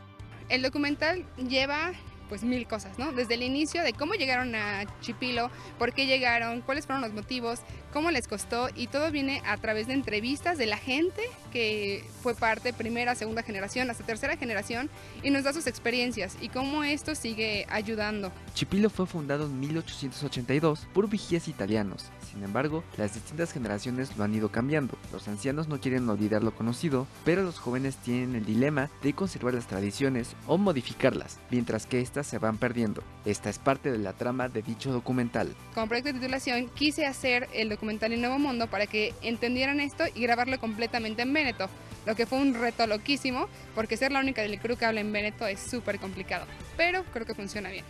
El 0.51 0.61
documental 0.61 1.25
lleva 1.39 1.93
pues 2.29 2.45
mil 2.45 2.67
cosas, 2.67 2.99
¿no? 2.99 3.13
Desde 3.13 3.37
el 3.37 3.43
inicio 3.43 3.83
de 3.83 3.95
cómo 3.95 4.13
llegaron 4.13 4.55
a 4.55 4.85
Chipilo, 5.01 5.51
por 5.79 5.95
qué 5.95 6.05
llegaron, 6.05 6.61
cuáles 6.61 6.85
fueron 6.85 7.01
los 7.01 7.15
motivos, 7.15 7.61
cómo 7.93 8.11
les 8.11 8.29
costó 8.29 8.69
y 8.75 8.87
todo 8.87 9.11
viene 9.11 9.43
a 9.47 9.57
través 9.57 9.87
de 9.87 9.95
entrevistas 9.95 10.59
de 10.59 10.67
la 10.67 10.77
gente 10.77 11.23
que 11.53 12.05
fue 12.23 12.35
parte 12.35 12.73
primera, 12.73 13.15
segunda 13.15 13.43
generación, 13.43 13.91
hasta 13.91 14.05
tercera 14.05 14.37
generación 14.37 14.91
y 15.23 15.31
nos 15.31 15.45
da 15.45 15.53
sus 15.53 15.67
experiencias 15.67 16.37
y 16.41 16.49
cómo 16.49 16.85
esto 16.85 17.15
sigue 17.15 17.67
ayudando. 17.71 18.33
Chipilo 18.55 18.91
fue 18.91 19.07
fundado 19.07 19.47
en 19.47 19.61
1882 19.61 20.87
por 20.93 21.09
vigías 21.09 21.49
italianos. 21.49 22.11
Sin 22.31 22.45
embargo, 22.45 22.85
las 22.97 23.15
distintas 23.15 23.53
generaciones 23.53 24.17
lo 24.17 24.25
han 24.25 24.35
ido 24.35 24.51
cambiando. 24.51 24.97
Los 25.13 25.29
ancianos 25.29 25.69
no 25.69 25.81
quieren 25.81 26.09
olvidar 26.09 26.43
lo 26.45 26.55
conocido, 26.55 27.07
pero 27.25 27.43
los 27.43 27.59
jóvenes 27.59 27.97
tienen 27.97 28.35
el 28.35 28.45
dilema 28.45 28.91
de 29.03 29.15
conservar 29.15 29.55
las 29.55 29.67
tradiciones 29.67 30.37
o 30.47 30.59
modificarlas, 30.59 31.39
mientras 31.51 31.87
que 31.87 32.01
estas 32.01 32.27
se 32.27 32.39
van 32.39 32.59
perdiendo. 32.59 33.03
Esta 33.25 33.49
es 33.49 33.59
parte 33.59 33.91
de 33.91 33.99
la 33.99 34.13
trama 34.13 34.49
de 34.49 34.63
dicho 34.63 34.93
documental. 34.93 35.55
Como 35.75 35.87
proyecto 35.87 36.13
de 36.13 36.19
titulación 36.19 36.69
quise 36.75 37.07
hacer 37.07 37.49
el 37.53 37.69
documental 37.79 38.13
en 38.13 38.21
Nuevo 38.21 38.41
Mundo 38.41 38.67
para 38.67 38.89
que 38.89 39.15
entendieran 39.23 39.79
esto 39.79 40.03
y 40.13 40.23
grabarlo 40.23 40.59
completamente 40.59 41.23
en 41.23 41.33
Veneto, 41.33 41.69
lo 42.07 42.17
que 42.17 42.27
fue 42.27 42.39
un 42.39 42.55
reto 42.55 42.89
loquísimo, 42.89 43.49
porque 43.77 43.97
ser 43.97 44.11
la 44.11 44.19
única 44.19 44.43
del 44.43 44.59
crew 44.59 44.77
que 44.77 44.85
habla 44.85 45.01
en 45.01 45.13
Veneto 45.13 45.47
es 45.47 45.61
súper 45.61 46.01
complicado, 46.01 46.45
pero 46.77 47.05
creo 47.13 47.25
que 47.25 47.35
funciona 47.35 47.71
bien. 47.71 47.85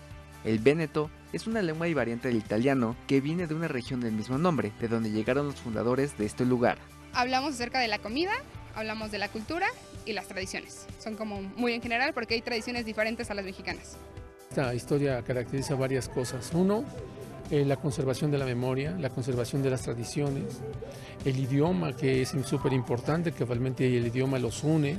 El 0.45 0.59
Veneto 0.59 1.11
es 1.33 1.47
una 1.47 1.63
lengua 1.63 1.89
y 1.89 1.95
variante 1.95 2.29
del 2.29 2.37
italiano 2.37 2.97
que 3.07 3.23
viene 3.23 3.47
de 3.47 3.55
una 3.55 3.67
región 3.67 4.01
del 4.01 4.13
mismo 4.13 4.37
nombre, 4.37 4.73
de 4.79 4.89
donde 4.89 5.11
llegaron 5.11 5.47
los 5.47 5.57
fundadores 5.57 6.19
de 6.19 6.27
este 6.27 6.45
lugar. 6.45 6.77
Hablamos 7.15 7.55
acerca 7.55 7.81
de 7.81 7.89
la 7.89 7.99
comida, 7.99 8.33
hablamos 8.75 9.11
de 9.11 9.19
la 9.19 9.31
cultura 9.31 9.69
y 10.05 10.13
las 10.13 10.29
tradiciones. 10.29 10.87
Son 11.03 11.17
como 11.17 11.41
muy 11.41 11.73
en 11.73 11.81
general 11.81 12.13
porque 12.13 12.35
hay 12.35 12.43
tradiciones 12.43 12.85
diferentes 12.85 13.31
a 13.31 13.35
las 13.35 13.45
mexicanas. 13.47 13.97
Esta 14.51 14.75
historia 14.75 15.23
caracteriza 15.23 15.75
varias 15.77 16.09
cosas. 16.09 16.51
Uno, 16.53 16.85
eh, 17.51 17.65
la 17.65 17.77
conservación 17.77 18.31
de 18.31 18.39
la 18.39 18.45
memoria, 18.45 18.97
la 18.99 19.11
conservación 19.11 19.63
de 19.63 19.71
las 19.71 19.83
tradiciones, 19.83 20.61
el 21.25 21.39
idioma 21.39 21.95
que 21.95 22.23
es 22.23 22.35
súper 22.45 22.73
importante, 22.73 23.33
que 23.33 23.45
realmente 23.45 23.87
el 23.97 24.07
idioma 24.07 24.39
los 24.39 24.65
une. 24.65 24.97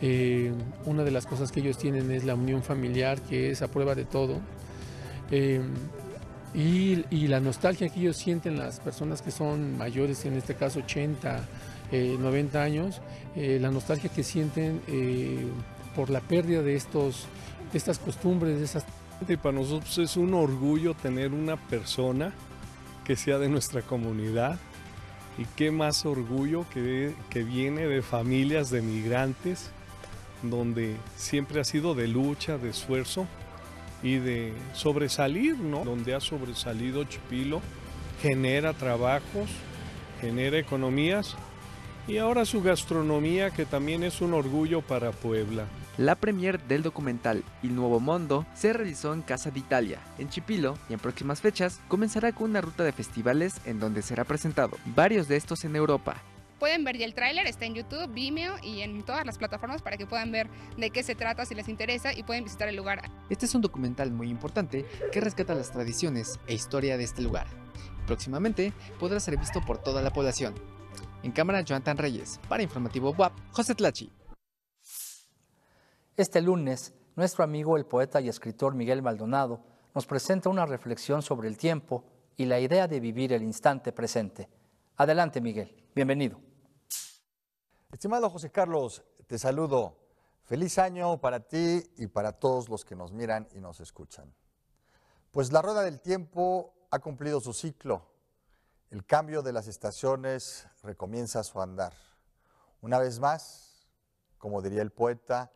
Eh, 0.00 0.52
una 0.84 1.04
de 1.04 1.10
las 1.10 1.26
cosas 1.26 1.52
que 1.52 1.60
ellos 1.60 1.78
tienen 1.78 2.10
es 2.10 2.24
la 2.24 2.34
unión 2.34 2.62
familiar, 2.62 3.20
que 3.22 3.50
es 3.50 3.62
a 3.62 3.68
prueba 3.68 3.94
de 3.94 4.04
todo. 4.04 4.40
Eh, 5.30 5.62
y, 6.54 7.26
la 7.28 7.40
nostalgia 7.40 7.88
que 7.88 8.00
ellos 8.00 8.16
sienten 8.18 8.58
las 8.58 8.80
personas 8.80 9.22
que 9.22 9.30
son 9.30 9.78
mayores, 9.78 10.26
en 10.26 10.34
este 10.34 10.54
caso 10.54 10.80
80, 10.80 11.48
90 11.92 12.62
años, 12.62 13.00
la 13.34 13.70
nostalgia 13.70 14.10
que 14.10 14.22
sienten 14.22 14.82
por 15.94 16.10
la 16.10 16.20
pérdida 16.20 16.60
de 16.62 16.74
estos 16.74 17.26
estas 17.74 17.98
costumbres, 17.98 18.58
de 18.58 18.64
esas... 18.64 18.84
Y 19.28 19.36
para 19.36 19.56
nosotros 19.56 19.96
es 19.98 20.16
un 20.16 20.34
orgullo 20.34 20.94
tener 20.94 21.32
una 21.32 21.56
persona 21.56 22.32
que 23.04 23.16
sea 23.16 23.38
de 23.38 23.48
nuestra 23.48 23.82
comunidad 23.82 24.58
y 25.38 25.44
qué 25.56 25.70
más 25.70 26.04
orgullo 26.04 26.66
que, 26.70 27.14
que 27.30 27.42
viene 27.42 27.86
de 27.86 28.02
familias 28.02 28.70
de 28.70 28.82
migrantes 28.82 29.70
donde 30.42 30.96
siempre 31.16 31.60
ha 31.60 31.64
sido 31.64 31.94
de 31.94 32.08
lucha, 32.08 32.58
de 32.58 32.70
esfuerzo 32.70 33.26
y 34.02 34.16
de 34.16 34.52
sobresalir, 34.74 35.58
¿no? 35.58 35.84
Donde 35.84 36.14
ha 36.14 36.20
sobresalido 36.20 37.04
Chipilo, 37.04 37.60
genera 38.20 38.72
trabajos, 38.72 39.48
genera 40.20 40.58
economías 40.58 41.36
y 42.08 42.18
ahora 42.18 42.44
su 42.44 42.62
gastronomía 42.62 43.50
que 43.50 43.64
también 43.64 44.02
es 44.02 44.20
un 44.20 44.34
orgullo 44.34 44.82
para 44.82 45.12
Puebla. 45.12 45.66
La 45.98 46.14
premier 46.14 46.58
del 46.62 46.82
documental 46.82 47.44
Il 47.62 47.76
Nuevo 47.76 48.00
Mundo 48.00 48.46
se 48.54 48.72
realizó 48.72 49.12
en 49.12 49.20
Casa 49.20 49.50
d'Italia, 49.50 49.98
en 50.16 50.30
Chipilo, 50.30 50.78
y 50.88 50.94
en 50.94 50.98
próximas 50.98 51.42
fechas 51.42 51.80
comenzará 51.86 52.32
con 52.32 52.48
una 52.48 52.62
ruta 52.62 52.82
de 52.82 52.92
festivales 52.92 53.60
en 53.66 53.78
donde 53.78 54.00
será 54.00 54.24
presentado, 54.24 54.78
varios 54.86 55.28
de 55.28 55.36
estos 55.36 55.66
en 55.66 55.76
Europa. 55.76 56.16
Pueden 56.58 56.82
ver 56.84 56.96
ya 56.96 57.04
el 57.04 57.12
tráiler, 57.12 57.46
está 57.46 57.66
en 57.66 57.74
YouTube, 57.74 58.10
Vimeo 58.10 58.54
y 58.62 58.80
en 58.80 59.02
todas 59.02 59.26
las 59.26 59.36
plataformas 59.36 59.82
para 59.82 59.98
que 59.98 60.06
puedan 60.06 60.32
ver 60.32 60.48
de 60.78 60.88
qué 60.88 61.02
se 61.02 61.14
trata 61.14 61.44
si 61.44 61.54
les 61.54 61.68
interesa 61.68 62.14
y 62.14 62.22
pueden 62.22 62.44
visitar 62.44 62.68
el 62.68 62.76
lugar. 62.76 63.02
Este 63.28 63.44
es 63.44 63.54
un 63.54 63.60
documental 63.60 64.12
muy 64.12 64.30
importante 64.30 64.86
que 65.12 65.20
rescata 65.20 65.54
las 65.54 65.72
tradiciones 65.72 66.40
e 66.46 66.54
historia 66.54 66.96
de 66.96 67.04
este 67.04 67.20
lugar. 67.20 67.48
Próximamente 68.06 68.72
podrá 68.98 69.20
ser 69.20 69.36
visto 69.36 69.60
por 69.60 69.76
toda 69.76 70.00
la 70.00 70.12
población. 70.12 70.54
En 71.22 71.32
cámara, 71.32 71.60
Jonathan 71.60 71.98
Reyes. 71.98 72.40
Para 72.48 72.62
Informativo 72.62 73.10
WAP, 73.10 73.32
José 73.50 73.74
Tlachi. 73.74 74.10
Este 76.14 76.42
lunes, 76.42 76.92
nuestro 77.16 77.42
amigo 77.42 77.78
el 77.78 77.86
poeta 77.86 78.20
y 78.20 78.28
escritor 78.28 78.74
Miguel 78.74 79.00
Maldonado 79.00 79.64
nos 79.94 80.04
presenta 80.04 80.50
una 80.50 80.66
reflexión 80.66 81.22
sobre 81.22 81.48
el 81.48 81.56
tiempo 81.56 82.04
y 82.36 82.44
la 82.44 82.60
idea 82.60 82.86
de 82.86 83.00
vivir 83.00 83.32
el 83.32 83.42
instante 83.42 83.92
presente. 83.92 84.50
Adelante, 84.96 85.40
Miguel. 85.40 85.74
Bienvenido. 85.94 86.38
Estimado 87.90 88.28
José 88.28 88.50
Carlos, 88.50 89.02
te 89.26 89.38
saludo. 89.38 89.96
Feliz 90.42 90.76
año 90.78 91.18
para 91.18 91.40
ti 91.40 91.82
y 91.96 92.06
para 92.08 92.32
todos 92.32 92.68
los 92.68 92.84
que 92.84 92.94
nos 92.94 93.10
miran 93.10 93.48
y 93.54 93.60
nos 93.60 93.80
escuchan. 93.80 94.34
Pues 95.30 95.50
la 95.50 95.62
rueda 95.62 95.80
del 95.80 96.02
tiempo 96.02 96.74
ha 96.90 96.98
cumplido 96.98 97.40
su 97.40 97.54
ciclo. 97.54 98.12
El 98.90 99.06
cambio 99.06 99.40
de 99.40 99.54
las 99.54 99.66
estaciones 99.66 100.68
recomienza 100.82 101.42
su 101.42 101.62
andar. 101.62 101.94
Una 102.82 102.98
vez 102.98 103.18
más, 103.18 103.88
como 104.36 104.60
diría 104.60 104.82
el 104.82 104.92
poeta, 104.92 105.50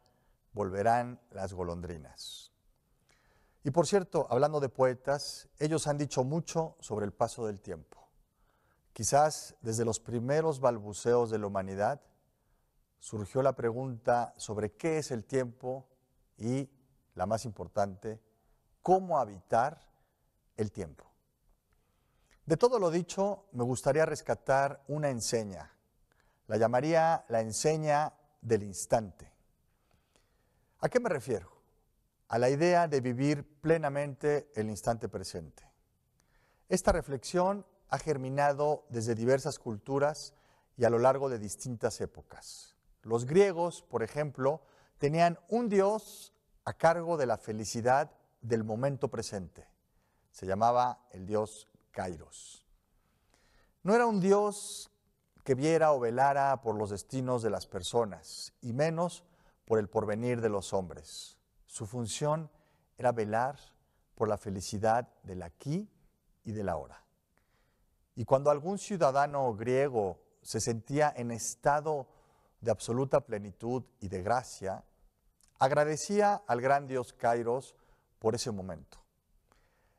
volverán 0.57 1.21
las 1.33 1.53
golondrinas. 1.53 2.51
Y 3.63 3.71
por 3.73 3.87
cierto, 3.87 4.27
hablando 4.31 4.59
de 4.59 4.71
poetas, 4.71 5.51
ellos 5.59 5.87
han 5.87 5.99
dicho 5.99 6.25
mucho 6.25 6.77
sobre 6.81 7.05
el 7.05 7.13
paso 7.13 7.47
del 7.47 7.61
tiempo. 7.61 8.09
Quizás 8.95 9.55
desde 9.61 9.85
los 9.85 10.01
primeros 10.01 10.61
balbuceos 10.61 11.31
de 11.31 11.39
la 11.39 11.47
humanidad 11.47 12.01
surgió 12.99 13.43
la 13.43 13.55
pregunta 13.55 14.33
sobre 14.39 14.73
qué 14.73 14.97
es 14.97 15.11
el 15.11 15.27
tiempo 15.27 15.87
y, 16.39 16.71
la 17.15 17.27
más 17.27 17.45
importante, 17.45 18.23
cómo 18.81 19.19
habitar 19.19 19.87
el 20.57 20.73
tiempo. 20.73 21.05
De 22.47 22.57
todo 22.57 22.79
lo 22.79 22.91
dicho, 22.91 23.45
me 23.53 23.65
gustaría 23.65 24.07
rescatar 24.07 24.83
una 24.89 25.11
enseña. 25.11 25.71
La 26.47 26.57
llamaría 26.57 27.27
la 27.29 27.43
enseña 27.43 28.15
del 28.41 28.63
instante. 28.63 29.36
¿A 30.81 30.89
qué 30.89 31.01
me 31.01 31.09
refiero? 31.09 31.51
A 32.29 32.39
la 32.39 32.51
idea 32.51 32.89
de 32.89 33.01
vivir 33.01 33.45
plenamente 33.61 34.51
el 34.55 34.69
instante 34.69 35.09
presente. 35.09 35.65
Esta 36.69 36.93
reflexión 36.93 37.65
ha 37.89 37.99
germinado 37.99 38.85
desde 38.91 39.15
diversas 39.15 39.59
culturas 39.59 40.35
y 40.77 40.85
a 40.85 40.91
lo 40.91 40.99
largo 40.99 41.29
de 41.29 41.39
distintas 41.39 42.01
épocas. 42.01 42.77
Los 43.03 43.25
griegos, 43.25 43.83
por 43.83 44.03
ejemplo, 44.03 44.63
tenían 44.99 45.39
un 45.49 45.69
dios 45.69 46.35
a 46.65 46.73
cargo 46.73 47.17
de 47.17 47.27
la 47.27 47.39
felicidad 47.39 48.11
del 48.41 48.65
momento 48.65 49.09
presente. 49.09 49.69
Se 50.31 50.47
llamaba 50.47 51.07
el 51.13 51.25
dios 51.27 51.69
Kairos. 51.93 52.67
No 53.83 53.95
era 53.95 54.07
un 54.07 54.21
Dios 54.21 54.91
que 55.45 55.55
viera 55.55 55.93
o 55.93 56.01
velara 56.01 56.61
por 56.61 56.75
los 56.75 56.91
destinos 56.91 57.41
de 57.43 57.51
las 57.51 57.69
personas, 57.69 58.53
y 58.61 58.73
menos 58.73 59.23
por 59.67 59.79
el 59.79 59.89
porvenir 59.89 60.41
de 60.41 60.49
los 60.49 60.73
hombres. 60.73 61.37
Su 61.67 61.87
función 61.87 62.51
era 62.97 63.13
velar 63.13 63.59
por 64.15 64.29
la 64.29 64.39
felicidad 64.39 65.09
del 65.25 65.43
aquí 65.43 65.91
y 66.45 66.53
del 66.53 66.71
ahora. 66.71 67.05
Y 68.15 68.25
cuando 68.25 68.51
algún 68.51 68.79
ciudadano 68.79 69.55
griego 69.55 70.23
se 70.41 70.61
sentía 70.61 71.13
en 71.15 71.31
estado 71.31 72.09
de 72.61 72.71
absoluta 72.71 73.21
plenitud 73.21 73.83
y 74.01 74.09
de 74.09 74.23
gracia, 74.23 74.85
agradecía 75.59 76.43
al 76.47 76.61
gran 76.61 76.87
dios 76.87 77.13
Kairos 77.13 77.75
por 78.19 78.35
ese 78.35 78.51
momento. 78.51 78.99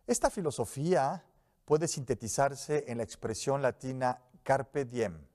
Esta 0.07 0.29
filosofía 0.29 1.23
puede 1.65 1.87
sintetizarse 1.87 2.85
en 2.87 2.97
la 2.97 3.03
expresión 3.03 3.61
latina 3.61 4.21
carpe 4.41 4.85
diem, 4.85 5.27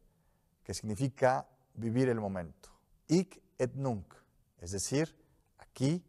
que 0.65 0.73
significa 0.73 1.47
vivir 1.75 2.09
el 2.09 2.19
momento, 2.19 2.71
hic 3.07 3.43
et 3.59 3.75
nunc, 3.75 4.22
es 4.63 4.71
decir, 4.71 5.15
aquí 5.59 6.05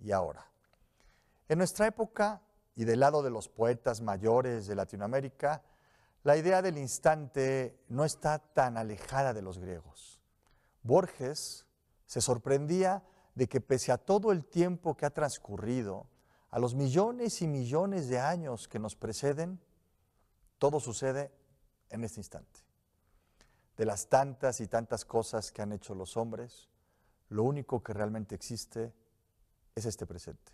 y 0.00 0.12
ahora. 0.12 0.50
En 1.46 1.58
nuestra 1.58 1.86
época 1.86 2.40
y 2.74 2.84
del 2.84 3.00
lado 3.00 3.22
de 3.22 3.30
los 3.30 3.48
poetas 3.48 4.00
mayores 4.00 4.66
de 4.66 4.74
Latinoamérica, 4.74 5.62
la 6.24 6.36
idea 6.36 6.62
del 6.62 6.78
instante 6.78 7.78
no 7.88 8.06
está 8.06 8.38
tan 8.38 8.78
alejada 8.78 9.34
de 9.34 9.42
los 9.42 9.58
griegos. 9.58 10.20
Borges 10.82 11.66
se 12.06 12.22
sorprendía 12.22 13.04
de 13.34 13.46
que 13.46 13.60
pese 13.60 13.92
a 13.92 13.98
todo 13.98 14.32
el 14.32 14.46
tiempo 14.46 14.96
que 14.96 15.04
ha 15.04 15.10
transcurrido, 15.10 16.06
a 16.50 16.58
los 16.58 16.74
millones 16.74 17.42
y 17.42 17.46
millones 17.46 18.08
de 18.08 18.20
años 18.20 18.68
que 18.68 18.78
nos 18.78 18.96
preceden, 18.96 19.60
todo 20.56 20.80
sucede 20.80 21.30
en 21.90 22.04
este 22.04 22.20
instante. 22.20 22.60
De 23.76 23.84
las 23.84 24.08
tantas 24.08 24.60
y 24.62 24.66
tantas 24.66 25.04
cosas 25.04 25.52
que 25.52 25.60
han 25.60 25.72
hecho 25.72 25.94
los 25.94 26.16
hombres, 26.16 26.68
lo 27.28 27.42
único 27.42 27.82
que 27.82 27.92
realmente 27.92 28.34
existe 28.34 28.92
es 29.74 29.86
este 29.86 30.06
presente. 30.06 30.52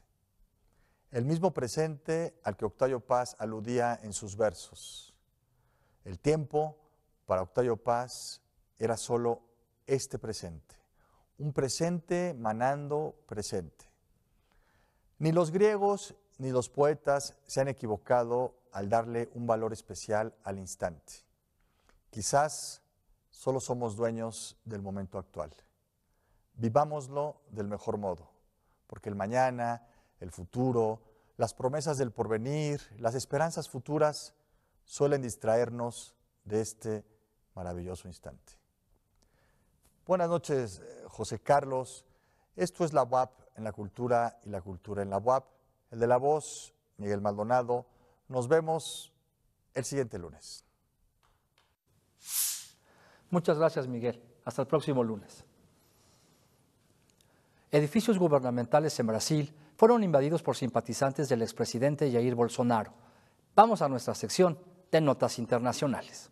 El 1.10 1.24
mismo 1.24 1.52
presente 1.52 2.38
al 2.42 2.56
que 2.56 2.64
Octavio 2.64 3.00
Paz 3.00 3.36
aludía 3.38 3.98
en 4.02 4.12
sus 4.12 4.36
versos. 4.36 5.14
El 6.04 6.18
tiempo 6.18 6.76
para 7.26 7.42
Octavio 7.42 7.76
Paz 7.76 8.42
era 8.78 8.96
solo 8.96 9.42
este 9.86 10.18
presente, 10.18 10.74
un 11.38 11.52
presente 11.52 12.34
manando 12.34 13.14
presente. 13.26 13.86
Ni 15.18 15.30
los 15.32 15.52
griegos 15.52 16.14
ni 16.38 16.50
los 16.50 16.68
poetas 16.68 17.36
se 17.46 17.60
han 17.60 17.68
equivocado 17.68 18.56
al 18.72 18.88
darle 18.88 19.30
un 19.34 19.46
valor 19.46 19.72
especial 19.72 20.34
al 20.42 20.58
instante. 20.58 21.24
Quizás 22.10 22.82
solo 23.30 23.60
somos 23.60 23.94
dueños 23.94 24.56
del 24.64 24.82
momento 24.82 25.16
actual. 25.16 25.52
Vivámoslo 26.54 27.40
del 27.50 27.68
mejor 27.68 27.98
modo, 27.98 28.30
porque 28.86 29.08
el 29.08 29.16
mañana, 29.16 29.86
el 30.20 30.30
futuro, 30.30 31.02
las 31.36 31.54
promesas 31.54 31.98
del 31.98 32.12
porvenir, 32.12 32.80
las 32.98 33.14
esperanzas 33.14 33.68
futuras 33.68 34.34
suelen 34.84 35.22
distraernos 35.22 36.14
de 36.44 36.60
este 36.60 37.04
maravilloso 37.54 38.08
instante. 38.08 38.54
Buenas 40.06 40.28
noches, 40.28 40.80
eh, 40.80 41.04
José 41.08 41.40
Carlos. 41.40 42.04
Esto 42.56 42.84
es 42.84 42.92
la 42.92 43.02
UAP 43.02 43.30
en 43.56 43.64
la 43.64 43.72
cultura 43.72 44.38
y 44.44 44.50
la 44.50 44.60
cultura 44.60 45.02
en 45.02 45.10
la 45.10 45.18
UAP. 45.18 45.44
El 45.90 45.98
de 45.98 46.06
la 46.06 46.18
voz, 46.18 46.74
Miguel 46.98 47.20
Maldonado. 47.20 47.86
Nos 48.28 48.48
vemos 48.48 49.12
el 49.72 49.84
siguiente 49.84 50.18
lunes. 50.18 50.64
Muchas 53.30 53.58
gracias, 53.58 53.88
Miguel. 53.88 54.22
Hasta 54.44 54.62
el 54.62 54.68
próximo 54.68 55.02
lunes. 55.02 55.44
Edificios 57.74 58.20
gubernamentales 58.20 59.00
en 59.00 59.08
Brasil 59.08 59.52
fueron 59.76 60.04
invadidos 60.04 60.44
por 60.44 60.54
simpatizantes 60.54 61.28
del 61.28 61.42
expresidente 61.42 62.08
Jair 62.08 62.36
Bolsonaro. 62.36 62.92
Vamos 63.56 63.82
a 63.82 63.88
nuestra 63.88 64.14
sección 64.14 64.56
de 64.92 65.00
notas 65.00 65.40
internacionales. 65.40 66.30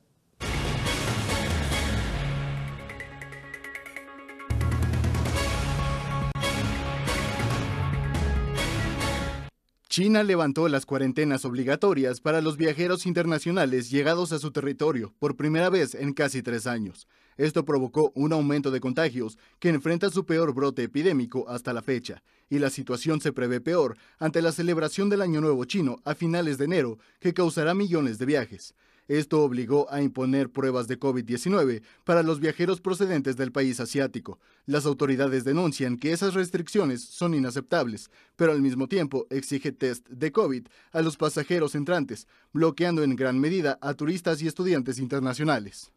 China 9.92 10.22
levantó 10.22 10.68
las 10.68 10.86
cuarentenas 10.86 11.44
obligatorias 11.44 12.22
para 12.22 12.40
los 12.40 12.56
viajeros 12.56 13.04
internacionales 13.04 13.90
llegados 13.90 14.32
a 14.32 14.38
su 14.38 14.50
territorio 14.50 15.12
por 15.18 15.36
primera 15.36 15.68
vez 15.68 15.94
en 15.94 16.14
casi 16.14 16.40
tres 16.40 16.66
años. 16.66 17.06
Esto 17.36 17.66
provocó 17.66 18.10
un 18.14 18.32
aumento 18.32 18.70
de 18.70 18.80
contagios 18.80 19.36
que 19.58 19.68
enfrenta 19.68 20.08
su 20.08 20.24
peor 20.24 20.54
brote 20.54 20.84
epidémico 20.84 21.46
hasta 21.46 21.74
la 21.74 21.82
fecha, 21.82 22.22
y 22.48 22.58
la 22.58 22.70
situación 22.70 23.20
se 23.20 23.34
prevé 23.34 23.60
peor 23.60 23.98
ante 24.18 24.40
la 24.40 24.52
celebración 24.52 25.10
del 25.10 25.20
Año 25.20 25.42
Nuevo 25.42 25.62
chino 25.66 25.98
a 26.06 26.14
finales 26.14 26.56
de 26.56 26.64
enero, 26.64 26.98
que 27.20 27.34
causará 27.34 27.74
millones 27.74 28.16
de 28.16 28.24
viajes. 28.24 28.74
Esto 29.08 29.42
obligó 29.42 29.90
a 29.92 30.00
imponer 30.00 30.50
pruebas 30.50 30.88
de 30.88 30.98
COVID-19 30.98 31.82
para 32.04 32.22
los 32.22 32.40
viajeros 32.40 32.80
procedentes 32.80 33.36
del 33.36 33.52
país 33.52 33.80
asiático. 33.80 34.38
Las 34.66 34.86
autoridades 34.86 35.44
denuncian 35.44 35.96
que 35.98 36.12
esas 36.12 36.34
restricciones 36.34 37.02
son 37.02 37.34
inaceptables, 37.34 38.10
pero 38.36 38.52
al 38.52 38.62
mismo 38.62 38.88
tiempo 38.88 39.26
exige 39.30 39.72
test 39.72 40.08
de 40.08 40.32
COVID 40.32 40.66
a 40.92 41.02
los 41.02 41.16
pasajeros 41.16 41.74
entrantes, 41.74 42.28
bloqueando 42.52 43.02
en 43.02 43.16
gran 43.16 43.38
medida 43.38 43.78
a 43.80 43.94
turistas 43.94 44.40
y 44.42 44.46
estudiantes 44.46 44.98
internacionales. 44.98 45.92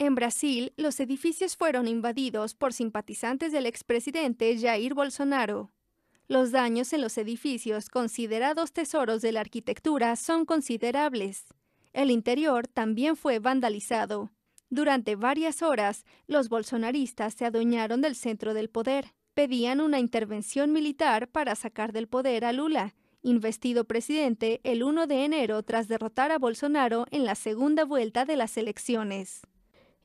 En 0.00 0.14
Brasil, 0.14 0.72
los 0.76 1.00
edificios 1.00 1.56
fueron 1.56 1.88
invadidos 1.88 2.54
por 2.54 2.72
simpatizantes 2.72 3.50
del 3.50 3.66
expresidente 3.66 4.56
Jair 4.56 4.94
Bolsonaro. 4.94 5.72
Los 6.28 6.52
daños 6.52 6.92
en 6.92 7.00
los 7.00 7.18
edificios, 7.18 7.88
considerados 7.88 8.72
tesoros 8.72 9.22
de 9.22 9.32
la 9.32 9.40
arquitectura, 9.40 10.14
son 10.14 10.44
considerables. 10.44 11.46
El 11.98 12.12
interior 12.12 12.68
también 12.68 13.16
fue 13.16 13.40
vandalizado. 13.40 14.30
Durante 14.70 15.16
varias 15.16 15.62
horas, 15.62 16.04
los 16.28 16.48
bolsonaristas 16.48 17.34
se 17.34 17.44
adueñaron 17.44 18.02
del 18.02 18.14
centro 18.14 18.54
del 18.54 18.70
poder. 18.70 19.16
Pedían 19.34 19.80
una 19.80 19.98
intervención 19.98 20.72
militar 20.72 21.26
para 21.26 21.56
sacar 21.56 21.92
del 21.92 22.06
poder 22.06 22.44
a 22.44 22.52
Lula, 22.52 22.94
investido 23.20 23.82
presidente 23.82 24.60
el 24.62 24.84
1 24.84 25.08
de 25.08 25.24
enero 25.24 25.64
tras 25.64 25.88
derrotar 25.88 26.30
a 26.30 26.38
Bolsonaro 26.38 27.06
en 27.10 27.24
la 27.24 27.34
segunda 27.34 27.84
vuelta 27.84 28.24
de 28.24 28.36
las 28.36 28.56
elecciones. 28.56 29.40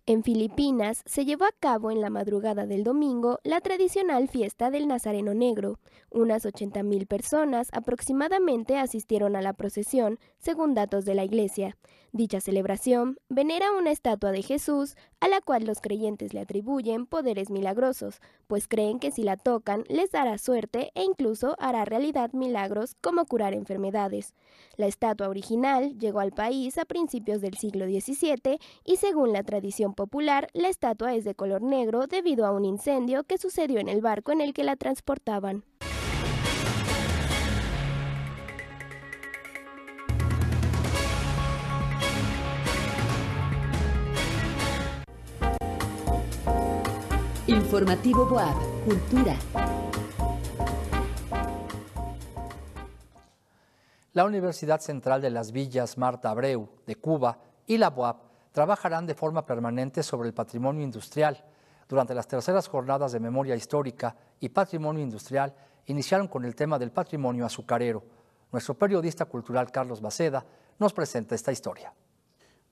En 0.05 0.21
Filipinas 0.21 1.01
se 1.05 1.23
llevó 1.23 1.45
a 1.45 1.53
cabo 1.57 1.89
en 1.89 2.01
la 2.01 2.09
madrugada 2.09 2.65
del 2.65 2.83
domingo 2.83 3.39
la 3.45 3.61
tradicional 3.61 4.27
fiesta 4.27 4.69
del 4.69 4.85
Nazareno 4.85 5.33
Negro. 5.33 5.79
Unas 6.11 6.43
80.000 6.43 7.07
personas 7.07 7.69
aproximadamente 7.71 8.77
asistieron 8.77 9.37
a 9.37 9.41
la 9.41 9.53
procesión, 9.53 10.19
según 10.39 10.73
datos 10.73 11.05
de 11.05 11.15
la 11.15 11.23
iglesia. 11.23 11.77
Dicha 12.11 12.41
celebración 12.41 13.17
venera 13.29 13.71
una 13.71 13.91
estatua 13.91 14.31
de 14.31 14.43
Jesús 14.43 14.95
a 15.19 15.27
la 15.29 15.41
cual 15.41 15.63
los 15.63 15.81
creyentes 15.81 16.33
le 16.33 16.41
atribuyen 16.41 17.07
poderes 17.07 17.49
milagrosos, 17.49 18.19
pues 18.45 18.67
creen 18.67 18.99
que 18.99 19.09
si 19.09 19.23
la 19.23 19.37
tocan 19.37 19.83
les 19.87 20.11
dará 20.11 20.37
suerte 20.37 20.91
e 20.93 21.03
incluso 21.03 21.55
hará 21.57 21.85
realidad 21.85 22.31
milagros 22.33 22.95
como 23.01 23.25
curar 23.25 23.53
enfermedades. 23.53 24.35
La 24.75 24.85
estatua 24.85 25.29
original 25.29 25.97
llegó 25.97 26.19
al 26.19 26.33
país 26.33 26.77
a 26.77 26.85
principios 26.85 27.41
del 27.41 27.57
siglo 27.57 27.85
XVII 27.85 28.59
y 28.83 28.97
según 28.97 29.33
la 29.33 29.41
tradición 29.41 29.92
popular, 29.93 30.47
la 30.53 30.69
estatua 30.69 31.13
es 31.13 31.23
de 31.23 31.35
color 31.35 31.61
negro 31.61 32.07
debido 32.07 32.45
a 32.45 32.51
un 32.51 32.65
incendio 32.65 33.23
que 33.23 33.37
sucedió 33.37 33.79
en 33.79 33.89
el 33.89 34.01
barco 34.01 34.31
en 34.31 34.41
el 34.41 34.53
que 34.53 34.63
la 34.63 34.75
transportaban. 34.75 35.63
Informativo 47.47 48.25
Boab, 48.25 48.55
Cultura. 48.85 49.35
La 54.13 54.25
Universidad 54.25 54.79
Central 54.79 55.21
de 55.21 55.31
las 55.31 55.51
Villas 55.51 55.97
Marta 55.97 56.29
Abreu 56.29 56.69
de 56.85 56.95
Cuba 56.95 57.39
y 57.65 57.77
la 57.77 57.89
BOAP 57.89 58.32
trabajarán 58.53 59.05
de 59.05 59.15
forma 59.15 59.45
permanente 59.45 60.03
sobre 60.03 60.29
el 60.29 60.33
patrimonio 60.33 60.83
industrial. 60.83 61.43
Durante 61.89 62.13
las 62.13 62.27
terceras 62.27 62.67
jornadas 62.69 63.11
de 63.11 63.19
memoria 63.19 63.55
histórica 63.55 64.15
y 64.39 64.47
patrimonio 64.49 65.03
industrial 65.03 65.53
iniciaron 65.87 66.27
con 66.27 66.45
el 66.45 66.55
tema 66.55 66.79
del 66.79 66.91
patrimonio 66.91 67.45
azucarero. 67.45 68.03
Nuestro 68.51 68.75
periodista 68.75 69.25
cultural 69.25 69.71
Carlos 69.71 69.99
Baceda 69.99 70.45
nos 70.79 70.93
presenta 70.93 71.35
esta 71.35 71.51
historia. 71.51 71.93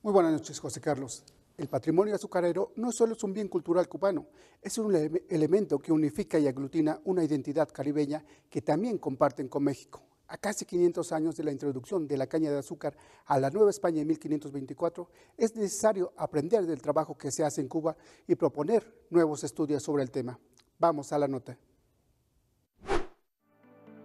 Muy 0.03 0.13
buenas 0.13 0.31
noches, 0.31 0.59
José 0.59 0.79
Carlos. 0.79 1.23
El 1.57 1.67
patrimonio 1.67 2.15
azucarero 2.15 2.71
no 2.75 2.91
solo 2.91 3.13
es 3.13 3.23
un 3.23 3.33
bien 3.33 3.47
cultural 3.47 3.87
cubano, 3.89 4.27
es 4.61 4.77
un 4.77 4.95
elemento 5.29 5.79
que 5.79 5.91
unifica 5.91 6.37
y 6.39 6.47
aglutina 6.47 6.99
una 7.05 7.23
identidad 7.23 7.67
caribeña 7.69 8.23
que 8.49 8.61
también 8.61 8.99
comparten 8.99 9.47
con 9.47 9.63
México. 9.63 10.03
A 10.31 10.37
casi 10.37 10.63
500 10.63 11.11
años 11.11 11.35
de 11.35 11.43
la 11.43 11.51
introducción 11.51 12.07
de 12.07 12.15
la 12.15 12.25
caña 12.25 12.49
de 12.49 12.59
azúcar 12.59 12.95
a 13.25 13.37
la 13.37 13.49
Nueva 13.49 13.69
España 13.69 13.99
en 13.99 14.07
1524, 14.07 15.09
es 15.35 15.53
necesario 15.57 16.13
aprender 16.15 16.65
del 16.65 16.81
trabajo 16.81 17.17
que 17.17 17.33
se 17.33 17.43
hace 17.43 17.59
en 17.59 17.67
Cuba 17.67 17.97
y 18.25 18.35
proponer 18.35 19.05
nuevos 19.09 19.43
estudios 19.43 19.83
sobre 19.83 20.03
el 20.03 20.09
tema. 20.09 20.39
Vamos 20.79 21.11
a 21.11 21.19
la 21.19 21.27
nota. 21.27 21.57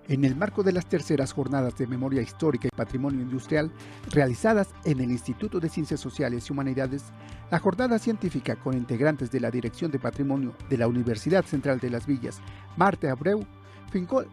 En 0.09 0.25
el 0.25 0.35
marco 0.35 0.65
de 0.65 0.73
las 0.73 0.89
terceras 0.89 1.33
jornadas 1.33 1.79
de 1.79 1.87
memoria 1.87 2.23
histórica 2.23 2.67
y 2.67 2.77
patrimonio 2.77 3.21
industrial 3.21 3.71
realizadas 4.11 4.71
en 4.85 4.99
el 4.99 5.13
Instituto 5.13 5.61
de 5.61 5.69
Ciencias 5.69 6.01
Sociales 6.01 6.49
y 6.49 6.53
Humanidades, 6.53 7.05
la 7.53 7.61
jornada 7.61 8.01
científica 8.01 8.57
con 8.57 8.77
integrantes 8.77 9.31
de 9.31 9.39
la 9.39 9.53
Dirección 9.53 9.93
de 9.93 10.01
Patrimonio 10.01 10.57
de 10.69 10.79
la 10.79 10.89
Universidad 10.89 11.45
Central 11.45 11.79
de 11.79 11.91
las 11.91 12.05
Villas, 12.05 12.41
Marte 12.77 13.09
Abreu, 13.09 13.47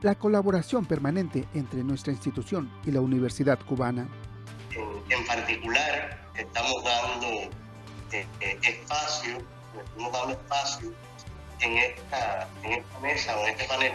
la 0.02 0.16
colaboración 0.16 0.86
permanente 0.86 1.48
entre 1.54 1.84
nuestra 1.84 2.12
institución 2.12 2.70
y 2.86 2.92
la 2.92 3.00
Universidad 3.00 3.60
Cubana. 3.66 4.08
En, 5.10 5.26
particular, 5.26 6.20
estamos 6.36 6.84
dando 6.84 7.28
eh, 8.12 8.26
eh, 8.42 8.60
espacio, 8.64 9.38
estamos 9.86 10.12
dando 10.12 10.32
espacio 10.32 10.94
en 11.62 11.78
esta, 11.78 12.48
en 12.64 12.74
esta 12.74 13.00
mesa 13.00 13.38
o 13.38 13.44
en 13.46 13.50
este 13.52 13.64
panel 13.66 13.94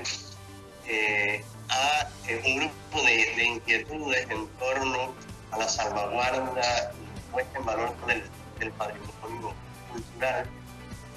eh, 0.87 1.45
a 1.69 2.09
un 2.47 2.57
grupo 2.57 3.03
de, 3.05 3.45
inquietudes 3.45 4.31
en 4.31 4.47
torno 4.59 5.13
a 5.51 5.59
la 5.59 5.69
salvaguarda 5.69 6.93
y 6.95 7.33
puesta 7.33 7.59
en 7.59 7.65
valor 7.67 7.95
del, 8.07 8.73
patrimonio 8.73 9.55
cultural 9.93 10.47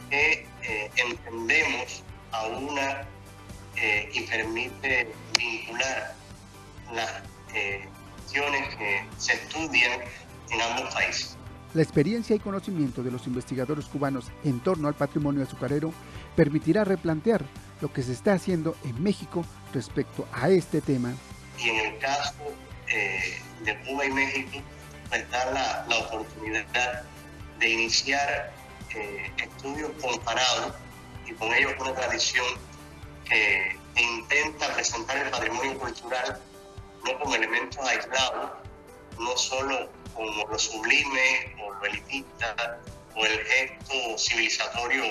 que 0.10 0.48
entendemos 0.98 2.04
a 2.32 2.46
una 2.48 3.08
eh, 3.76 4.10
y 4.14 4.22
permite 4.22 5.14
vincular 5.38 6.16
las 6.94 7.24
eh, 7.54 7.88
acciones 8.18 8.76
que 8.76 9.06
se 9.18 9.34
estudian 9.34 10.02
en 10.52 10.62
ambos 10.62 10.94
países. 10.94 11.38
La 11.74 11.82
experiencia 11.82 12.36
y 12.36 12.40
conocimiento 12.40 13.02
de 13.02 13.12
los 13.12 13.28
investigadores 13.28 13.86
cubanos 13.86 14.26
en 14.44 14.60
torno 14.60 14.90
al 14.90 14.94
patrimonio 14.94 15.44
azucarero 15.44 15.94
permitirá 16.36 16.84
replantear 16.84 17.46
lo 17.80 17.92
que 17.94 18.04
se 18.04 18.12
está 18.12 18.34
haciendo 18.34 18.76
en 18.84 19.02
México 19.02 19.46
respecto 19.74 20.28
a 20.34 20.50
este 20.50 20.82
tema. 20.82 21.14
Y 21.58 21.70
en 21.70 21.94
el 21.94 21.98
caso 22.00 22.34
eh, 22.90 23.40
de 23.64 23.80
Cuba 23.86 24.06
y 24.06 24.12
México, 24.12 24.62
pues 25.10 25.30
da 25.32 25.46
la, 25.52 25.86
la 25.88 25.98
oportunidad 26.00 27.04
de 27.60 27.70
iniciar 27.70 28.54
eh, 28.94 29.32
estudios 29.38 29.92
comparados 30.02 30.74
y 31.26 31.32
con 31.34 31.54
ellos 31.54 31.72
una 31.80 31.94
tradición 31.94 32.46
que 33.32 33.78
intenta 33.96 34.74
presentar 34.74 35.18
el 35.18 35.32
patrimonio 35.32 35.78
cultural 35.80 36.40
no 37.06 37.20
como 37.20 37.36
elementos 37.36 37.80
aislados, 37.80 38.52
no 39.18 39.38
solo 39.38 39.90
como 40.14 40.48
lo 40.48 40.60
sublime 40.60 41.56
o 41.64 41.74
lo 41.74 41.86
elitista 41.86 42.80
o 43.16 43.26
el 43.26 43.40
gesto 43.40 44.18
civilizatorio 44.18 45.04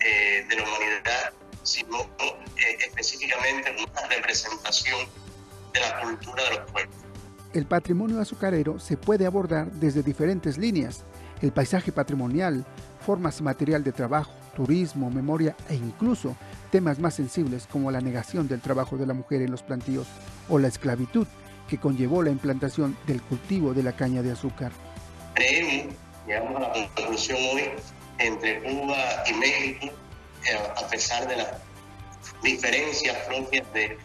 eh, 0.00 0.46
de 0.48 0.56
la 0.56 0.62
humanidad, 0.62 1.32
sino 1.62 2.00
eh, 2.00 2.78
específicamente 2.86 3.76
una 3.78 4.08
representación 4.08 5.06
de 5.72 5.80
la 5.80 6.00
cultura 6.00 6.42
de 6.44 6.50
los 6.58 6.70
pueblos. 6.70 6.96
El 7.52 7.66
patrimonio 7.66 8.20
azucarero 8.20 8.78
se 8.78 8.96
puede 8.96 9.26
abordar 9.26 9.70
desde 9.72 10.02
diferentes 10.02 10.58
líneas, 10.58 11.04
el 11.42 11.52
paisaje 11.52 11.92
patrimonial, 11.92 12.66
formas 13.04 13.40
y 13.40 13.42
material 13.42 13.84
de 13.84 13.92
trabajo, 13.92 14.32
turismo, 14.58 15.08
memoria 15.08 15.54
e 15.70 15.76
incluso 15.76 16.34
temas 16.72 16.98
más 16.98 17.14
sensibles 17.14 17.68
como 17.70 17.92
la 17.92 18.00
negación 18.00 18.48
del 18.48 18.60
trabajo 18.60 18.96
de 18.96 19.06
la 19.06 19.14
mujer 19.14 19.40
en 19.40 19.52
los 19.52 19.62
plantíos 19.62 20.08
o 20.48 20.58
la 20.58 20.66
esclavitud 20.66 21.28
que 21.68 21.78
conllevó 21.78 22.24
la 22.24 22.30
implantación 22.30 22.96
del 23.06 23.22
cultivo 23.22 23.72
de 23.72 23.84
la 23.84 23.92
caña 23.92 24.20
de 24.20 24.32
azúcar. 24.32 24.72
Creemos, 25.34 25.94
llegamos 26.26 26.56
a 26.56 26.60
la 26.60 26.72
conclusión 26.72 27.38
hoy, 27.52 27.70
entre 28.18 28.60
Cuba 28.64 28.96
y 29.30 29.34
México, 29.34 29.94
a 30.76 30.88
pesar 30.88 31.28
de 31.28 31.36
las 31.36 31.48
diferencias 32.42 33.16
propias 33.28 33.72
de, 33.72 33.96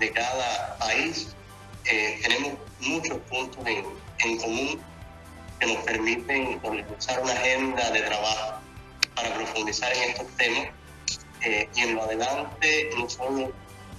de 0.00 0.10
cada 0.10 0.76
país, 0.78 1.36
eh, 1.84 2.18
tenemos 2.20 2.54
muchos 2.80 3.18
puntos 3.30 3.64
en, 3.64 3.84
en, 4.24 4.38
común 4.38 4.80
que 5.60 5.66
nos 5.66 5.76
permiten 5.84 6.58
organizar 6.64 7.22
una 7.22 7.32
agenda 7.32 7.90
de 7.90 8.00
trabajo 8.00 8.59
para 9.20 9.34
profundizar 9.36 9.92
en 9.92 10.10
estos 10.10 10.26
temas 10.36 10.68
eh, 11.42 11.68
y 11.74 11.80
en 11.80 11.94
lo 11.94 12.02
adelante 12.02 12.90
no 12.96 13.08
solo 13.08 13.52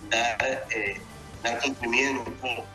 dar, 0.09 0.65
eh, 0.75 0.99
dar 1.43 1.59
cumplimiento 1.61 2.23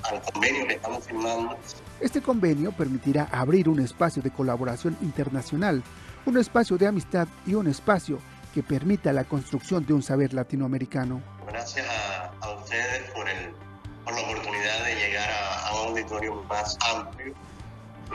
al 0.05 0.23
convenio 0.23 0.67
que 0.67 0.75
estamos 0.75 1.05
firmando. 1.05 1.57
Este 2.01 2.21
convenio 2.21 2.73
permitirá 2.73 3.29
abrir 3.33 3.69
un 3.69 3.81
espacio 3.81 4.23
de 4.23 4.31
colaboración 4.31 4.97
internacional, 5.03 5.83
un 6.25 6.39
espacio 6.39 6.77
de 6.77 6.87
amistad 6.87 7.29
y 7.47 7.55
un 7.55 7.67
espacio 7.69 8.19
que 8.55 8.63
permita 8.63 9.13
la 9.13 9.25
construcción 9.25 9.85
de 9.87 9.93
un 9.93 10.03
saber 10.03 10.33
latinoamericano. 10.33 11.23
Gracias 11.47 11.87
a, 12.41 12.51
ustedes 12.55 13.11
por, 13.11 13.29
el, 13.29 13.53
por, 14.05 14.15
la 14.15 14.21
oportunidad 14.21 14.85
de 14.85 14.95
llegar 14.95 15.31
a, 15.31 15.75
un 15.75 15.89
auditorio 15.89 16.43
más 16.45 16.77
amplio 16.95 17.35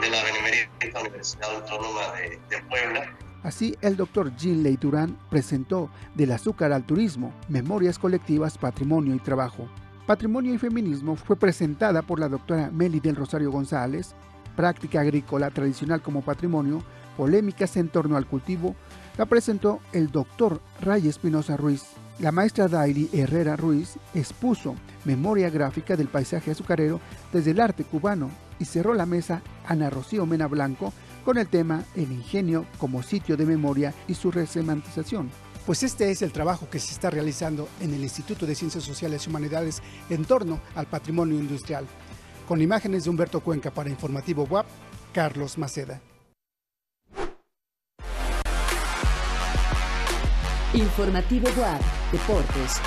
de 0.00 0.10
la 0.10 0.22
Benemérita 0.22 1.00
Universidad 1.00 1.54
Autónoma 1.54 2.12
de, 2.16 2.40
de 2.50 2.62
Puebla. 2.64 3.16
Así, 3.42 3.76
el 3.80 3.96
doctor 3.96 4.34
Jean 4.36 4.62
Ley 4.62 4.76
Durán 4.76 5.16
presentó 5.28 5.90
Del 6.14 6.32
azúcar 6.32 6.72
al 6.72 6.84
turismo, 6.84 7.32
Memorias 7.48 7.98
colectivas, 7.98 8.56
Patrimonio 8.56 9.14
y 9.14 9.18
Trabajo. 9.18 9.68
Patrimonio 10.06 10.54
y 10.54 10.58
Feminismo 10.58 11.16
fue 11.16 11.36
presentada 11.36 12.02
por 12.02 12.20
la 12.20 12.28
doctora 12.28 12.70
Meli 12.70 13.00
del 13.00 13.16
Rosario 13.16 13.50
González, 13.50 14.14
Práctica 14.56 15.00
Agrícola 15.00 15.50
Tradicional 15.50 16.02
como 16.02 16.22
Patrimonio, 16.22 16.82
Polémicas 17.16 17.76
en 17.76 17.88
torno 17.88 18.16
al 18.16 18.26
cultivo, 18.26 18.74
la 19.18 19.26
presentó 19.26 19.80
el 19.92 20.10
doctor 20.10 20.60
Ray 20.80 21.08
Espinosa 21.08 21.56
Ruiz. 21.56 21.84
La 22.18 22.32
maestra 22.32 22.68
Daily 22.68 23.08
Herrera 23.12 23.56
Ruiz 23.56 23.96
expuso 24.14 24.74
memoria 25.04 25.50
gráfica 25.50 25.96
del 25.96 26.08
paisaje 26.08 26.50
azucarero 26.50 27.00
desde 27.32 27.50
el 27.50 27.60
arte 27.60 27.84
cubano 27.84 28.30
y 28.58 28.64
cerró 28.64 28.94
la 28.94 29.06
mesa 29.06 29.42
Ana 29.66 29.90
Rocío 29.90 30.26
Mena 30.26 30.46
Blanco 30.46 30.92
con 31.24 31.38
el 31.38 31.48
tema 31.48 31.84
El 31.94 32.12
ingenio 32.12 32.66
como 32.78 33.02
sitio 33.02 33.36
de 33.36 33.46
memoria 33.46 33.94
y 34.08 34.14
su 34.14 34.30
resemantización. 34.30 35.30
Pues 35.66 35.82
este 35.82 36.10
es 36.10 36.22
el 36.22 36.32
trabajo 36.32 36.68
que 36.68 36.80
se 36.80 36.92
está 36.92 37.08
realizando 37.10 37.68
en 37.80 37.94
el 37.94 38.02
Instituto 38.02 38.46
de 38.46 38.54
Ciencias 38.54 38.82
Sociales 38.82 39.24
y 39.26 39.30
Humanidades 39.30 39.80
en 40.10 40.24
torno 40.24 40.60
al 40.74 40.86
patrimonio 40.86 41.38
industrial. 41.38 41.86
Con 42.48 42.60
imágenes 42.60 43.04
de 43.04 43.10
Humberto 43.10 43.40
Cuenca 43.40 43.70
para 43.70 43.88
Informativo 43.88 44.44
WAP, 44.44 44.66
Carlos 45.12 45.56
Maceda. 45.58 46.00
Informativo 50.74 51.48
WAP, 51.56 51.80
Deportes. 52.10 52.80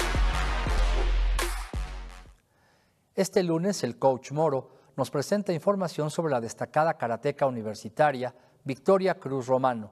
Este 3.15 3.43
lunes 3.43 3.85
el 3.85 3.97
coach 3.97 4.31
Moro 4.33 4.74
nos 4.95 5.11
presenta 5.11 5.53
información 5.53 6.09
sobre 6.09 6.31
la 6.31 6.41
destacada 6.41 6.93
karateca 6.93 7.45
universitaria 7.45 8.33
Victoria 8.63 9.19
Cruz 9.19 9.47
Romano. 9.47 9.91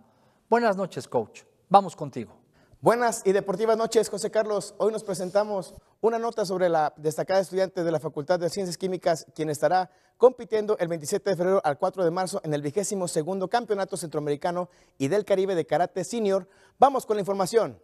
Buenas 0.50 0.78
noches, 0.78 1.08
coach. 1.08 1.44
Vamos 1.70 1.96
contigo. 1.96 2.44
Buenas 2.82 3.22
y 3.26 3.32
deportivas 3.32 3.78
noches, 3.78 4.10
José 4.10 4.30
Carlos. 4.30 4.76
Hoy 4.78 4.92
nos 4.92 5.04
presentamos 5.04 5.74
una 6.02 6.20
nota 6.20 6.46
sobre 6.46 6.68
la 6.68 6.94
destacada 6.98 7.40
estudiante 7.40 7.84
de 7.84 7.92
la 7.92 8.00
Facultad 8.00 8.40
de 8.40 8.50
Ciencias 8.50 8.78
Químicas, 8.78 9.26
quien 9.34 9.50
estará 9.50 9.90
compitiendo 10.18 10.78
el 10.80 10.90
27 10.90 11.30
de 11.30 11.36
febrero 11.38 11.62
al 11.64 11.78
4 11.78 12.04
de 12.04 12.12
marzo 12.12 12.42
en 12.44 12.54
el 12.54 12.62
vigésimo 12.62 13.08
segundo 13.08 13.48
Campeonato 13.48 13.96
Centroamericano 13.96 14.70
y 14.98 15.08
del 15.08 15.24
Caribe 15.24 15.56
de 15.56 15.66
Karate 15.66 16.04
Senior. 16.04 16.48
Vamos 16.78 17.06
con 17.06 17.16
la 17.16 17.22
información. 17.22 17.80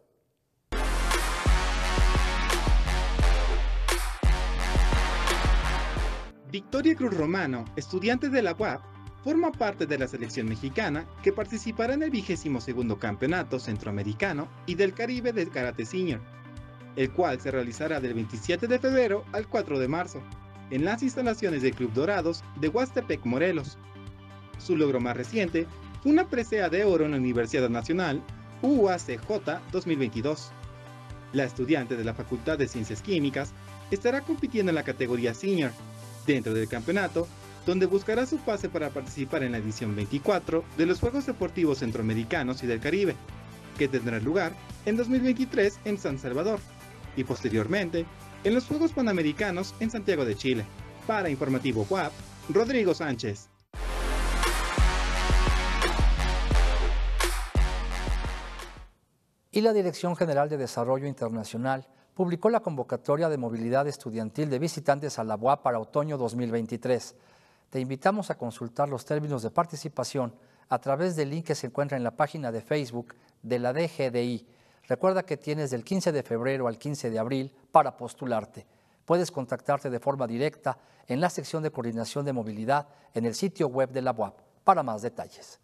Victoria 6.52 6.96
Cruz 6.96 7.14
Romano, 7.14 7.64
estudiante 7.76 8.28
de 8.28 8.42
la 8.42 8.56
UAP, 8.58 8.82
forma 9.24 9.52
parte 9.52 9.86
de 9.86 10.00
la 10.00 10.08
selección 10.08 10.50
mexicana 10.50 11.06
que 11.22 11.32
participará 11.32 11.94
en 11.94 12.02
el 12.02 12.10
vigésimo 12.10 12.60
segundo 12.60 12.98
Campeonato 12.98 13.60
Centroamericano 13.60 14.48
y 14.66 14.74
del 14.74 14.96
Caribe 14.96 15.32
del 15.32 15.52
Karate 15.52 15.86
Senior, 15.86 16.22
el 16.96 17.12
cual 17.12 17.40
se 17.40 17.52
realizará 17.52 18.00
del 18.00 18.16
27 18.16 18.66
de 18.66 18.80
febrero 18.80 19.26
al 19.32 19.48
4 19.48 19.78
de 19.78 19.88
marzo, 19.88 20.24
en 20.72 20.86
las 20.86 21.04
instalaciones 21.04 21.62
del 21.62 21.76
Club 21.76 21.94
Dorados 21.94 22.44
de 22.60 22.70
Huastepec, 22.70 23.24
Morelos. 23.26 23.78
Su 24.58 24.76
logro 24.76 25.00
más 25.00 25.16
reciente 25.16 25.68
fue 26.02 26.12
una 26.12 26.28
presea 26.30 26.70
de 26.70 26.84
oro 26.84 27.06
en 27.06 27.12
la 27.12 27.18
Universidad 27.18 27.70
Nacional 27.70 28.24
UACJ 28.64 29.72
2022. 29.72 30.52
La 31.32 31.44
estudiante 31.44 31.96
de 31.96 32.04
la 32.04 32.16
Facultad 32.16 32.58
de 32.58 32.68
Ciencias 32.68 33.04
Químicas 33.04 33.54
estará 33.92 34.22
compitiendo 34.22 34.72
en 34.72 34.76
la 34.76 34.84
categoría 34.84 35.36
Senior, 35.36 35.72
dentro 36.26 36.54
del 36.54 36.68
campeonato, 36.68 37.28
donde 37.66 37.86
buscará 37.86 38.26
su 38.26 38.38
pase 38.38 38.70
para 38.70 38.90
participar 38.90 39.44
en 39.44 39.52
la 39.52 39.58
edición 39.60 39.96
24 39.96 40.64
de 40.78 40.86
los 40.86 41.00
Juegos 41.00 41.26
Deportivos 41.26 41.80
Centroamericanos 41.80 42.64
y 42.64 42.68
del 42.68 42.80
Caribe, 42.80 43.16
que 43.78 43.88
tendrá 43.88 44.20
lugar 44.20 44.54
en 44.86 44.98
2023 44.98 45.80
en 45.86 45.98
San 45.98 46.18
Salvador, 46.18 46.60
y 47.16 47.24
posteriormente 47.24 48.06
en 48.44 48.54
los 48.54 48.66
Juegos 48.66 48.94
Panamericanos 48.94 49.76
en 49.80 49.92
Santiago 49.92 50.26
de 50.26 50.36
Chile. 50.36 50.66
Para 51.06 51.30
Informativo 51.30 51.86
WAP, 51.90 52.12
Rodrigo 52.50 52.94
Sánchez. 52.94 53.50
Y 59.52 59.62
la 59.62 59.74
Dirección 59.74 60.16
General 60.16 60.48
de 60.48 60.58
Desarrollo 60.58 61.08
Internacional 61.08 61.88
publicó 62.20 62.50
la 62.50 62.60
convocatoria 62.60 63.30
de 63.30 63.38
movilidad 63.38 63.88
estudiantil 63.88 64.50
de 64.50 64.60
visitantes 64.60 65.18
a 65.20 65.24
la 65.24 65.38
UAP 65.38 65.62
para 65.62 65.80
otoño 65.80 66.18
2023. 66.18 67.16
Te 67.70 67.80
invitamos 67.80 68.30
a 68.30 68.38
consultar 68.38 68.90
los 68.90 69.06
términos 69.06 69.42
de 69.42 69.52
participación 69.52 70.36
a 70.68 70.80
través 70.80 71.16
del 71.16 71.30
link 71.30 71.46
que 71.46 71.56
se 71.56 71.68
encuentra 71.68 71.96
en 71.96 72.04
la 72.04 72.18
página 72.18 72.52
de 72.52 72.60
Facebook 72.60 73.16
de 73.42 73.60
la 73.60 73.72
DGDI. 73.72 74.46
Recuerda 74.90 75.24
que 75.24 75.38
tienes 75.38 75.72
del 75.72 75.86
15 75.86 76.12
de 76.12 76.22
febrero 76.22 76.68
al 76.68 76.78
15 76.78 77.10
de 77.10 77.20
abril 77.20 77.56
para 77.72 77.96
postularte. 77.96 78.68
Puedes 79.06 79.32
contactarte 79.32 79.90
de 79.90 80.02
forma 80.02 80.28
directa 80.28 80.78
en 81.08 81.22
la 81.22 81.30
sección 81.30 81.64
de 81.64 81.72
coordinación 81.72 82.26
de 82.26 82.34
movilidad 82.34 82.90
en 83.14 83.28
el 83.28 83.34
sitio 83.34 83.70
web 83.70 83.92
de 83.92 84.02
la 84.02 84.12
UAP 84.12 84.42
para 84.66 84.84
más 84.84 85.02
detalles. 85.02 85.62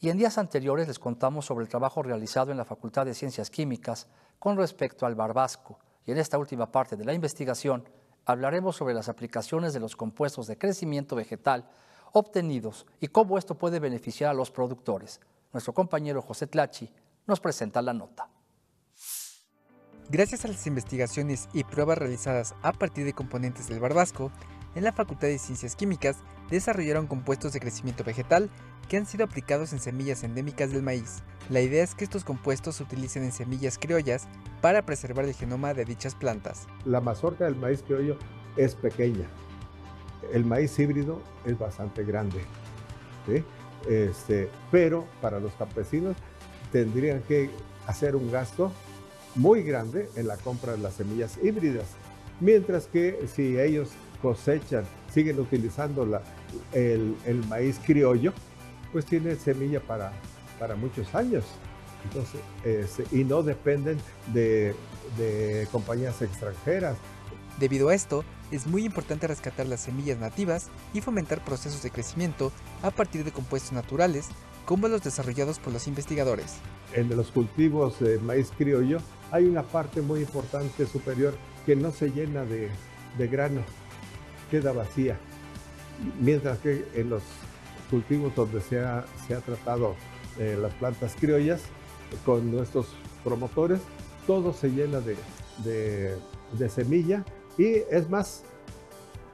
Y 0.00 0.10
en 0.10 0.18
días 0.18 0.36
anteriores 0.36 0.86
les 0.86 0.98
contamos 0.98 1.46
sobre 1.46 1.64
el 1.64 1.70
trabajo 1.70 2.02
realizado 2.02 2.50
en 2.50 2.58
la 2.58 2.66
Facultad 2.66 3.06
de 3.06 3.14
Ciencias 3.14 3.48
Químicas 3.48 4.06
con 4.38 4.56
respecto 4.56 5.06
al 5.06 5.14
barbasco. 5.14 5.78
Y 6.04 6.12
en 6.12 6.18
esta 6.18 6.38
última 6.38 6.70
parte 6.70 6.96
de 6.96 7.04
la 7.04 7.14
investigación 7.14 7.88
hablaremos 8.24 8.76
sobre 8.76 8.94
las 8.94 9.08
aplicaciones 9.08 9.72
de 9.72 9.80
los 9.80 9.96
compuestos 9.96 10.46
de 10.46 10.58
crecimiento 10.58 11.16
vegetal 11.16 11.68
obtenidos 12.12 12.86
y 13.00 13.08
cómo 13.08 13.38
esto 13.38 13.56
puede 13.56 13.80
beneficiar 13.80 14.30
a 14.30 14.34
los 14.34 14.50
productores. 14.50 15.20
Nuestro 15.52 15.74
compañero 15.74 16.22
José 16.22 16.46
Tlachi 16.46 16.90
nos 17.26 17.40
presenta 17.40 17.82
la 17.82 17.92
nota. 17.92 18.28
Gracias 20.08 20.44
a 20.44 20.48
las 20.48 20.66
investigaciones 20.66 21.48
y 21.52 21.64
pruebas 21.64 21.98
realizadas 21.98 22.54
a 22.62 22.72
partir 22.72 23.04
de 23.04 23.12
componentes 23.12 23.68
del 23.68 23.80
barbasco, 23.80 24.30
en 24.76 24.84
la 24.84 24.92
Facultad 24.92 25.28
de 25.28 25.38
Ciencias 25.38 25.74
Químicas 25.74 26.18
desarrollaron 26.50 27.06
compuestos 27.06 27.52
de 27.52 27.60
crecimiento 27.60 28.04
vegetal 28.04 28.50
que 28.88 28.96
han 28.96 29.06
sido 29.06 29.24
aplicados 29.24 29.72
en 29.72 29.78
semillas 29.78 30.22
endémicas 30.24 30.72
del 30.72 30.82
maíz. 30.82 31.22
La 31.50 31.60
idea 31.60 31.84
es 31.84 31.94
que 31.94 32.04
estos 32.04 32.24
compuestos 32.24 32.76
se 32.76 32.82
utilicen 32.82 33.22
en 33.22 33.32
semillas 33.32 33.78
criollas 33.78 34.26
para 34.60 34.84
preservar 34.84 35.24
el 35.24 35.34
genoma 35.34 35.74
de 35.74 35.84
dichas 35.84 36.14
plantas. 36.14 36.66
La 36.84 37.00
mazorca 37.00 37.44
del 37.44 37.56
maíz 37.56 37.82
criollo 37.82 38.16
es 38.56 38.74
pequeña. 38.74 39.26
El 40.32 40.44
maíz 40.44 40.78
híbrido 40.78 41.20
es 41.44 41.58
bastante 41.58 42.04
grande. 42.04 42.40
Este, 43.88 44.48
pero 44.70 45.06
para 45.20 45.40
los 45.40 45.52
campesinos 45.54 46.16
tendrían 46.72 47.22
que 47.22 47.50
hacer 47.86 48.16
un 48.16 48.30
gasto 48.30 48.72
muy 49.34 49.62
grande 49.62 50.08
en 50.16 50.26
la 50.26 50.36
compra 50.36 50.72
de 50.72 50.78
las 50.78 50.94
semillas 50.94 51.38
híbridas. 51.42 51.86
Mientras 52.40 52.86
que 52.86 53.26
si 53.32 53.58
ellos 53.58 53.90
cosechan, 54.20 54.84
siguen 55.12 55.38
utilizando 55.38 56.04
la, 56.04 56.22
el, 56.72 57.44
maíz 57.48 57.78
criollo, 57.84 58.32
pues 58.96 59.04
tiene 59.04 59.36
semilla 59.36 59.78
para, 59.78 60.10
para 60.58 60.74
muchos 60.74 61.14
años. 61.14 61.44
Entonces, 62.04 63.12
y 63.12 63.24
no 63.24 63.42
dependen 63.42 63.98
de, 64.32 64.74
de 65.18 65.68
compañías 65.70 66.22
extranjeras. 66.22 66.96
Debido 67.60 67.90
a 67.90 67.94
esto, 67.94 68.24
es 68.50 68.66
muy 68.66 68.86
importante 68.86 69.26
rescatar 69.26 69.66
las 69.66 69.80
semillas 69.80 70.18
nativas 70.18 70.68
y 70.94 71.02
fomentar 71.02 71.44
procesos 71.44 71.82
de 71.82 71.90
crecimiento 71.90 72.52
a 72.82 72.90
partir 72.90 73.22
de 73.22 73.32
compuestos 73.32 73.72
naturales, 73.72 74.28
como 74.64 74.88
los 74.88 75.02
desarrollados 75.02 75.58
por 75.58 75.74
los 75.74 75.86
investigadores. 75.88 76.54
En 76.94 77.14
los 77.14 77.30
cultivos 77.30 78.00
de 78.00 78.18
maíz 78.18 78.50
criollo 78.56 79.00
hay 79.30 79.44
una 79.44 79.62
parte 79.62 80.00
muy 80.00 80.20
importante 80.20 80.86
superior 80.86 81.34
que 81.66 81.76
no 81.76 81.92
se 81.92 82.08
llena 82.12 82.46
de, 82.46 82.70
de 83.18 83.28
grano, 83.28 83.60
queda 84.50 84.72
vacía. 84.72 85.18
Mientras 86.18 86.56
que 86.60 86.86
en 86.94 87.10
los 87.10 87.22
cultivos 87.90 88.34
donde 88.34 88.60
se 88.60 88.80
ha, 88.80 89.04
se 89.26 89.34
ha 89.34 89.40
tratado 89.40 89.94
eh, 90.38 90.56
las 90.60 90.74
plantas 90.74 91.14
criollas, 91.18 91.62
con 92.24 92.50
nuestros 92.50 92.86
promotores, 93.24 93.80
todo 94.26 94.52
se 94.52 94.70
llena 94.70 95.00
de, 95.00 95.16
de, 96.52 96.68
semilla 96.68 97.24
y 97.58 97.82
es 97.90 98.08
más, 98.08 98.42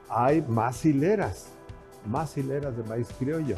hay 0.09 0.41
más 0.41 0.85
hileras, 0.85 1.47
más 2.05 2.37
hileras 2.37 2.75
de 2.75 2.83
maíz 2.83 3.07
criollo, 3.17 3.57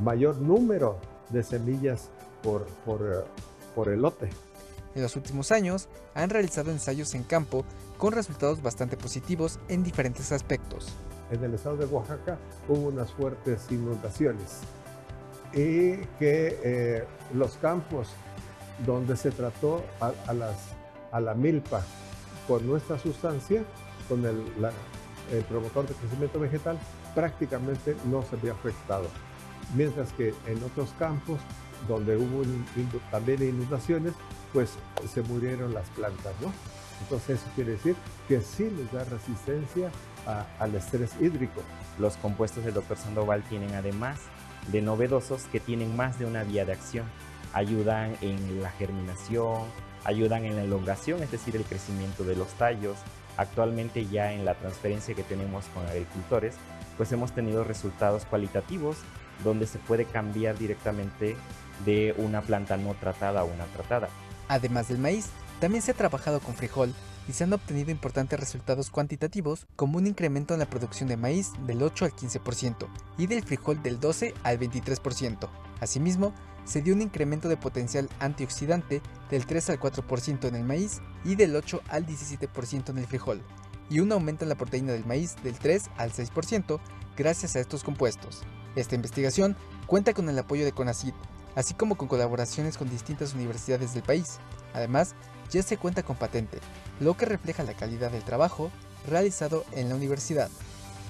mayor 0.00 0.38
número 0.38 0.98
de 1.30 1.42
semillas 1.42 2.10
por, 2.42 2.66
por, 2.84 3.02
eh, 3.02 3.24
por 3.74 3.88
elote. 3.88 4.28
En 4.94 5.02
los 5.02 5.16
últimos 5.16 5.52
años 5.52 5.88
han 6.14 6.28
realizado 6.28 6.70
ensayos 6.70 7.14
en 7.14 7.22
campo 7.22 7.64
con 7.96 8.12
resultados 8.12 8.62
bastante 8.62 8.96
positivos 8.96 9.58
en 9.68 9.82
diferentes 9.82 10.32
aspectos. 10.32 10.92
En 11.32 11.42
el 11.42 11.54
estado 11.54 11.78
de 11.78 11.86
Oaxaca 11.86 12.36
hubo 12.68 12.88
unas 12.88 13.10
fuertes 13.10 13.66
inundaciones 13.70 14.60
y 15.54 15.96
que 16.18 16.60
eh, 16.62 17.04
los 17.32 17.56
campos 17.56 18.10
donde 18.84 19.16
se 19.16 19.30
trató 19.30 19.82
a, 19.98 21.20
la 21.20 21.34
milpa 21.34 21.82
con 22.46 22.66
nuestra 22.66 22.98
sustancia, 22.98 23.64
con 24.10 24.26
el, 24.26 24.44
el 25.32 25.44
promotor 25.44 25.86
de 25.86 25.94
crecimiento 25.94 26.38
vegetal, 26.38 26.78
prácticamente 27.14 27.96
no 28.10 28.22
se 28.22 28.36
había 28.36 28.52
afectado. 28.52 29.06
Mientras 29.74 30.12
que 30.12 30.34
en 30.46 30.62
otros 30.62 30.90
campos 30.98 31.40
donde 31.88 32.14
hubo 32.18 32.42
también 33.10 33.42
inundaciones, 33.42 34.12
pues 34.52 34.74
se 35.10 35.22
murieron 35.22 35.72
las 35.72 35.88
plantas, 35.90 36.34
¿no? 36.42 36.52
Entonces 37.02 37.40
eso 37.40 37.50
quiere 37.54 37.72
decir 37.72 37.96
que 38.28 38.42
sí 38.42 38.70
les 38.70 38.92
da 38.92 39.04
resistencia 39.04 39.90
al 40.26 40.74
estrés 40.74 41.12
hídrico. 41.20 41.62
Los 41.98 42.16
compuestos 42.16 42.64
del 42.64 42.74
Dr. 42.74 42.96
Sandoval 42.96 43.42
tienen 43.42 43.74
además 43.74 44.18
de 44.70 44.82
novedosos 44.82 45.44
que 45.44 45.60
tienen 45.60 45.96
más 45.96 46.18
de 46.18 46.26
una 46.26 46.44
vía 46.44 46.64
de 46.64 46.72
acción. 46.72 47.06
Ayudan 47.52 48.16
en 48.20 48.62
la 48.62 48.70
germinación, 48.70 49.62
ayudan 50.04 50.44
en 50.44 50.56
la 50.56 50.62
elongación, 50.62 51.22
es 51.22 51.30
decir, 51.30 51.56
el 51.56 51.64
crecimiento 51.64 52.24
de 52.24 52.36
los 52.36 52.48
tallos. 52.54 52.96
Actualmente 53.36 54.06
ya 54.06 54.32
en 54.32 54.44
la 54.44 54.54
transferencia 54.54 55.14
que 55.14 55.22
tenemos 55.22 55.64
con 55.74 55.86
agricultores, 55.86 56.54
pues 56.96 57.10
hemos 57.12 57.32
tenido 57.32 57.64
resultados 57.64 58.24
cualitativos 58.26 58.98
donde 59.42 59.66
se 59.66 59.78
puede 59.78 60.04
cambiar 60.04 60.56
directamente 60.56 61.36
de 61.84 62.14
una 62.18 62.42
planta 62.42 62.76
no 62.76 62.94
tratada 62.94 63.40
a 63.40 63.44
una 63.44 63.64
tratada. 63.66 64.08
Además 64.48 64.88
del 64.88 64.98
maíz, 64.98 65.30
también 65.60 65.82
se 65.82 65.92
ha 65.92 65.94
trabajado 65.94 66.40
con 66.40 66.54
frijol 66.54 66.94
y 67.28 67.32
se 67.32 67.44
han 67.44 67.52
obtenido 67.52 67.90
importantes 67.90 68.38
resultados 68.38 68.90
cuantitativos 68.90 69.66
como 69.76 69.98
un 69.98 70.06
incremento 70.06 70.54
en 70.54 70.60
la 70.60 70.70
producción 70.70 71.08
de 71.08 71.16
maíz 71.16 71.52
del 71.66 71.82
8 71.82 72.04
al 72.04 72.12
15% 72.12 72.88
y 73.18 73.26
del 73.26 73.42
frijol 73.42 73.82
del 73.82 74.00
12 74.00 74.34
al 74.42 74.58
23%. 74.58 75.48
Asimismo, 75.80 76.32
se 76.64 76.80
dio 76.80 76.94
un 76.94 77.02
incremento 77.02 77.48
de 77.48 77.56
potencial 77.56 78.08
antioxidante 78.20 79.02
del 79.30 79.46
3 79.46 79.70
al 79.70 79.80
4% 79.80 80.48
en 80.48 80.54
el 80.54 80.64
maíz 80.64 81.00
y 81.24 81.34
del 81.34 81.56
8 81.56 81.82
al 81.88 82.06
17% 82.06 82.90
en 82.90 82.98
el 82.98 83.06
frijol, 83.06 83.42
y 83.90 84.00
un 84.00 84.12
aumento 84.12 84.44
en 84.44 84.48
la 84.48 84.54
proteína 84.54 84.92
del 84.92 85.04
maíz 85.04 85.36
del 85.42 85.58
3 85.58 85.90
al 85.96 86.12
6% 86.12 86.80
gracias 87.16 87.56
a 87.56 87.60
estos 87.60 87.84
compuestos. 87.84 88.42
Esta 88.76 88.94
investigación 88.94 89.56
cuenta 89.86 90.14
con 90.14 90.28
el 90.28 90.38
apoyo 90.38 90.64
de 90.64 90.72
CONACYT, 90.72 91.14
así 91.56 91.74
como 91.74 91.96
con 91.96 92.08
colaboraciones 92.08 92.78
con 92.78 92.88
distintas 92.88 93.34
universidades 93.34 93.92
del 93.92 94.02
país. 94.02 94.38
Además, 94.72 95.14
ya 95.50 95.62
se 95.62 95.76
cuenta 95.76 96.02
con 96.02 96.16
patente, 96.16 96.58
lo 97.00 97.16
que 97.16 97.26
refleja 97.26 97.62
la 97.62 97.74
calidad 97.74 98.10
del 98.10 98.22
trabajo 98.22 98.70
realizado 99.08 99.64
en 99.72 99.88
la 99.88 99.94
universidad. 99.94 100.48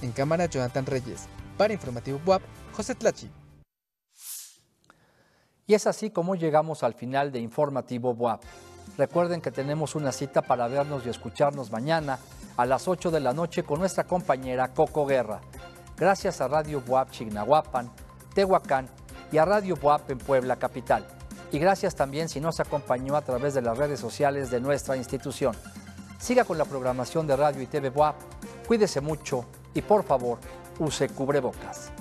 En 0.03 0.13
cámara, 0.13 0.47
Jonathan 0.47 0.87
Reyes. 0.87 1.29
Para 1.57 1.75
Informativo 1.75 2.21
WAP, 2.27 2.43
José 2.73 2.95
Tlachi. 2.95 3.31
Y 5.67 5.75
es 5.75 5.87
así 5.87 6.11
como 6.11 6.35
llegamos 6.35 6.83
al 6.83 6.95
final 6.95 7.31
de 7.31 7.39
Informativo 7.39 8.13
WAP. 8.13 8.43
Recuerden 8.99 9.41
que 9.41 9.51
tenemos 9.51 9.95
una 9.95 10.13
cita 10.13 10.43
para 10.43 10.69
vernos 10.69 11.07
y 11.07 11.09
escucharnos 11.09 11.71
mañana 11.71 12.19
a 12.57 12.67
las 12.67 12.89
8 12.89 13.11
de 13.11 13.21
la 13.21 13.33
noche 13.33 13.63
con 13.63 13.79
nuestra 13.79 14.05
compañera 14.05 14.75
Coco 14.75 15.07
Guerra. 15.07 15.41
Gracias 15.97 16.41
a 16.41 16.49
Radio 16.49 16.83
WAP 16.87 17.11
Chignahuapan, 17.11 17.91
Tehuacán 18.35 18.89
y 19.31 19.39
a 19.39 19.45
Radio 19.45 19.79
WAP 19.81 20.11
en 20.11 20.19
Puebla 20.19 20.57
Capital. 20.57 21.07
Y 21.53 21.59
gracias 21.59 21.95
también 21.95 22.31
si 22.31 22.41
nos 22.41 22.61
acompañó 22.61 23.15
a 23.15 23.23
través 23.23 23.53
de 23.53 23.61
las 23.61 23.77
redes 23.77 24.01
sociales 24.01 24.51
de 24.51 24.59
nuestra 24.59 24.97
institución. 24.97 25.55
Siga 26.19 26.45
con 26.45 26.57
la 26.57 26.65
programación 26.65 27.27
de 27.27 27.37
Radio 27.37 27.61
y 27.61 27.67
TV 27.67 27.91
WAP, 27.91 28.17
cuídese 28.67 29.03
mucho 29.03 29.45
y 29.75 29.83
por 29.83 30.03
favor 30.03 30.39
use 30.79 31.09
cubrebocas. 31.11 31.93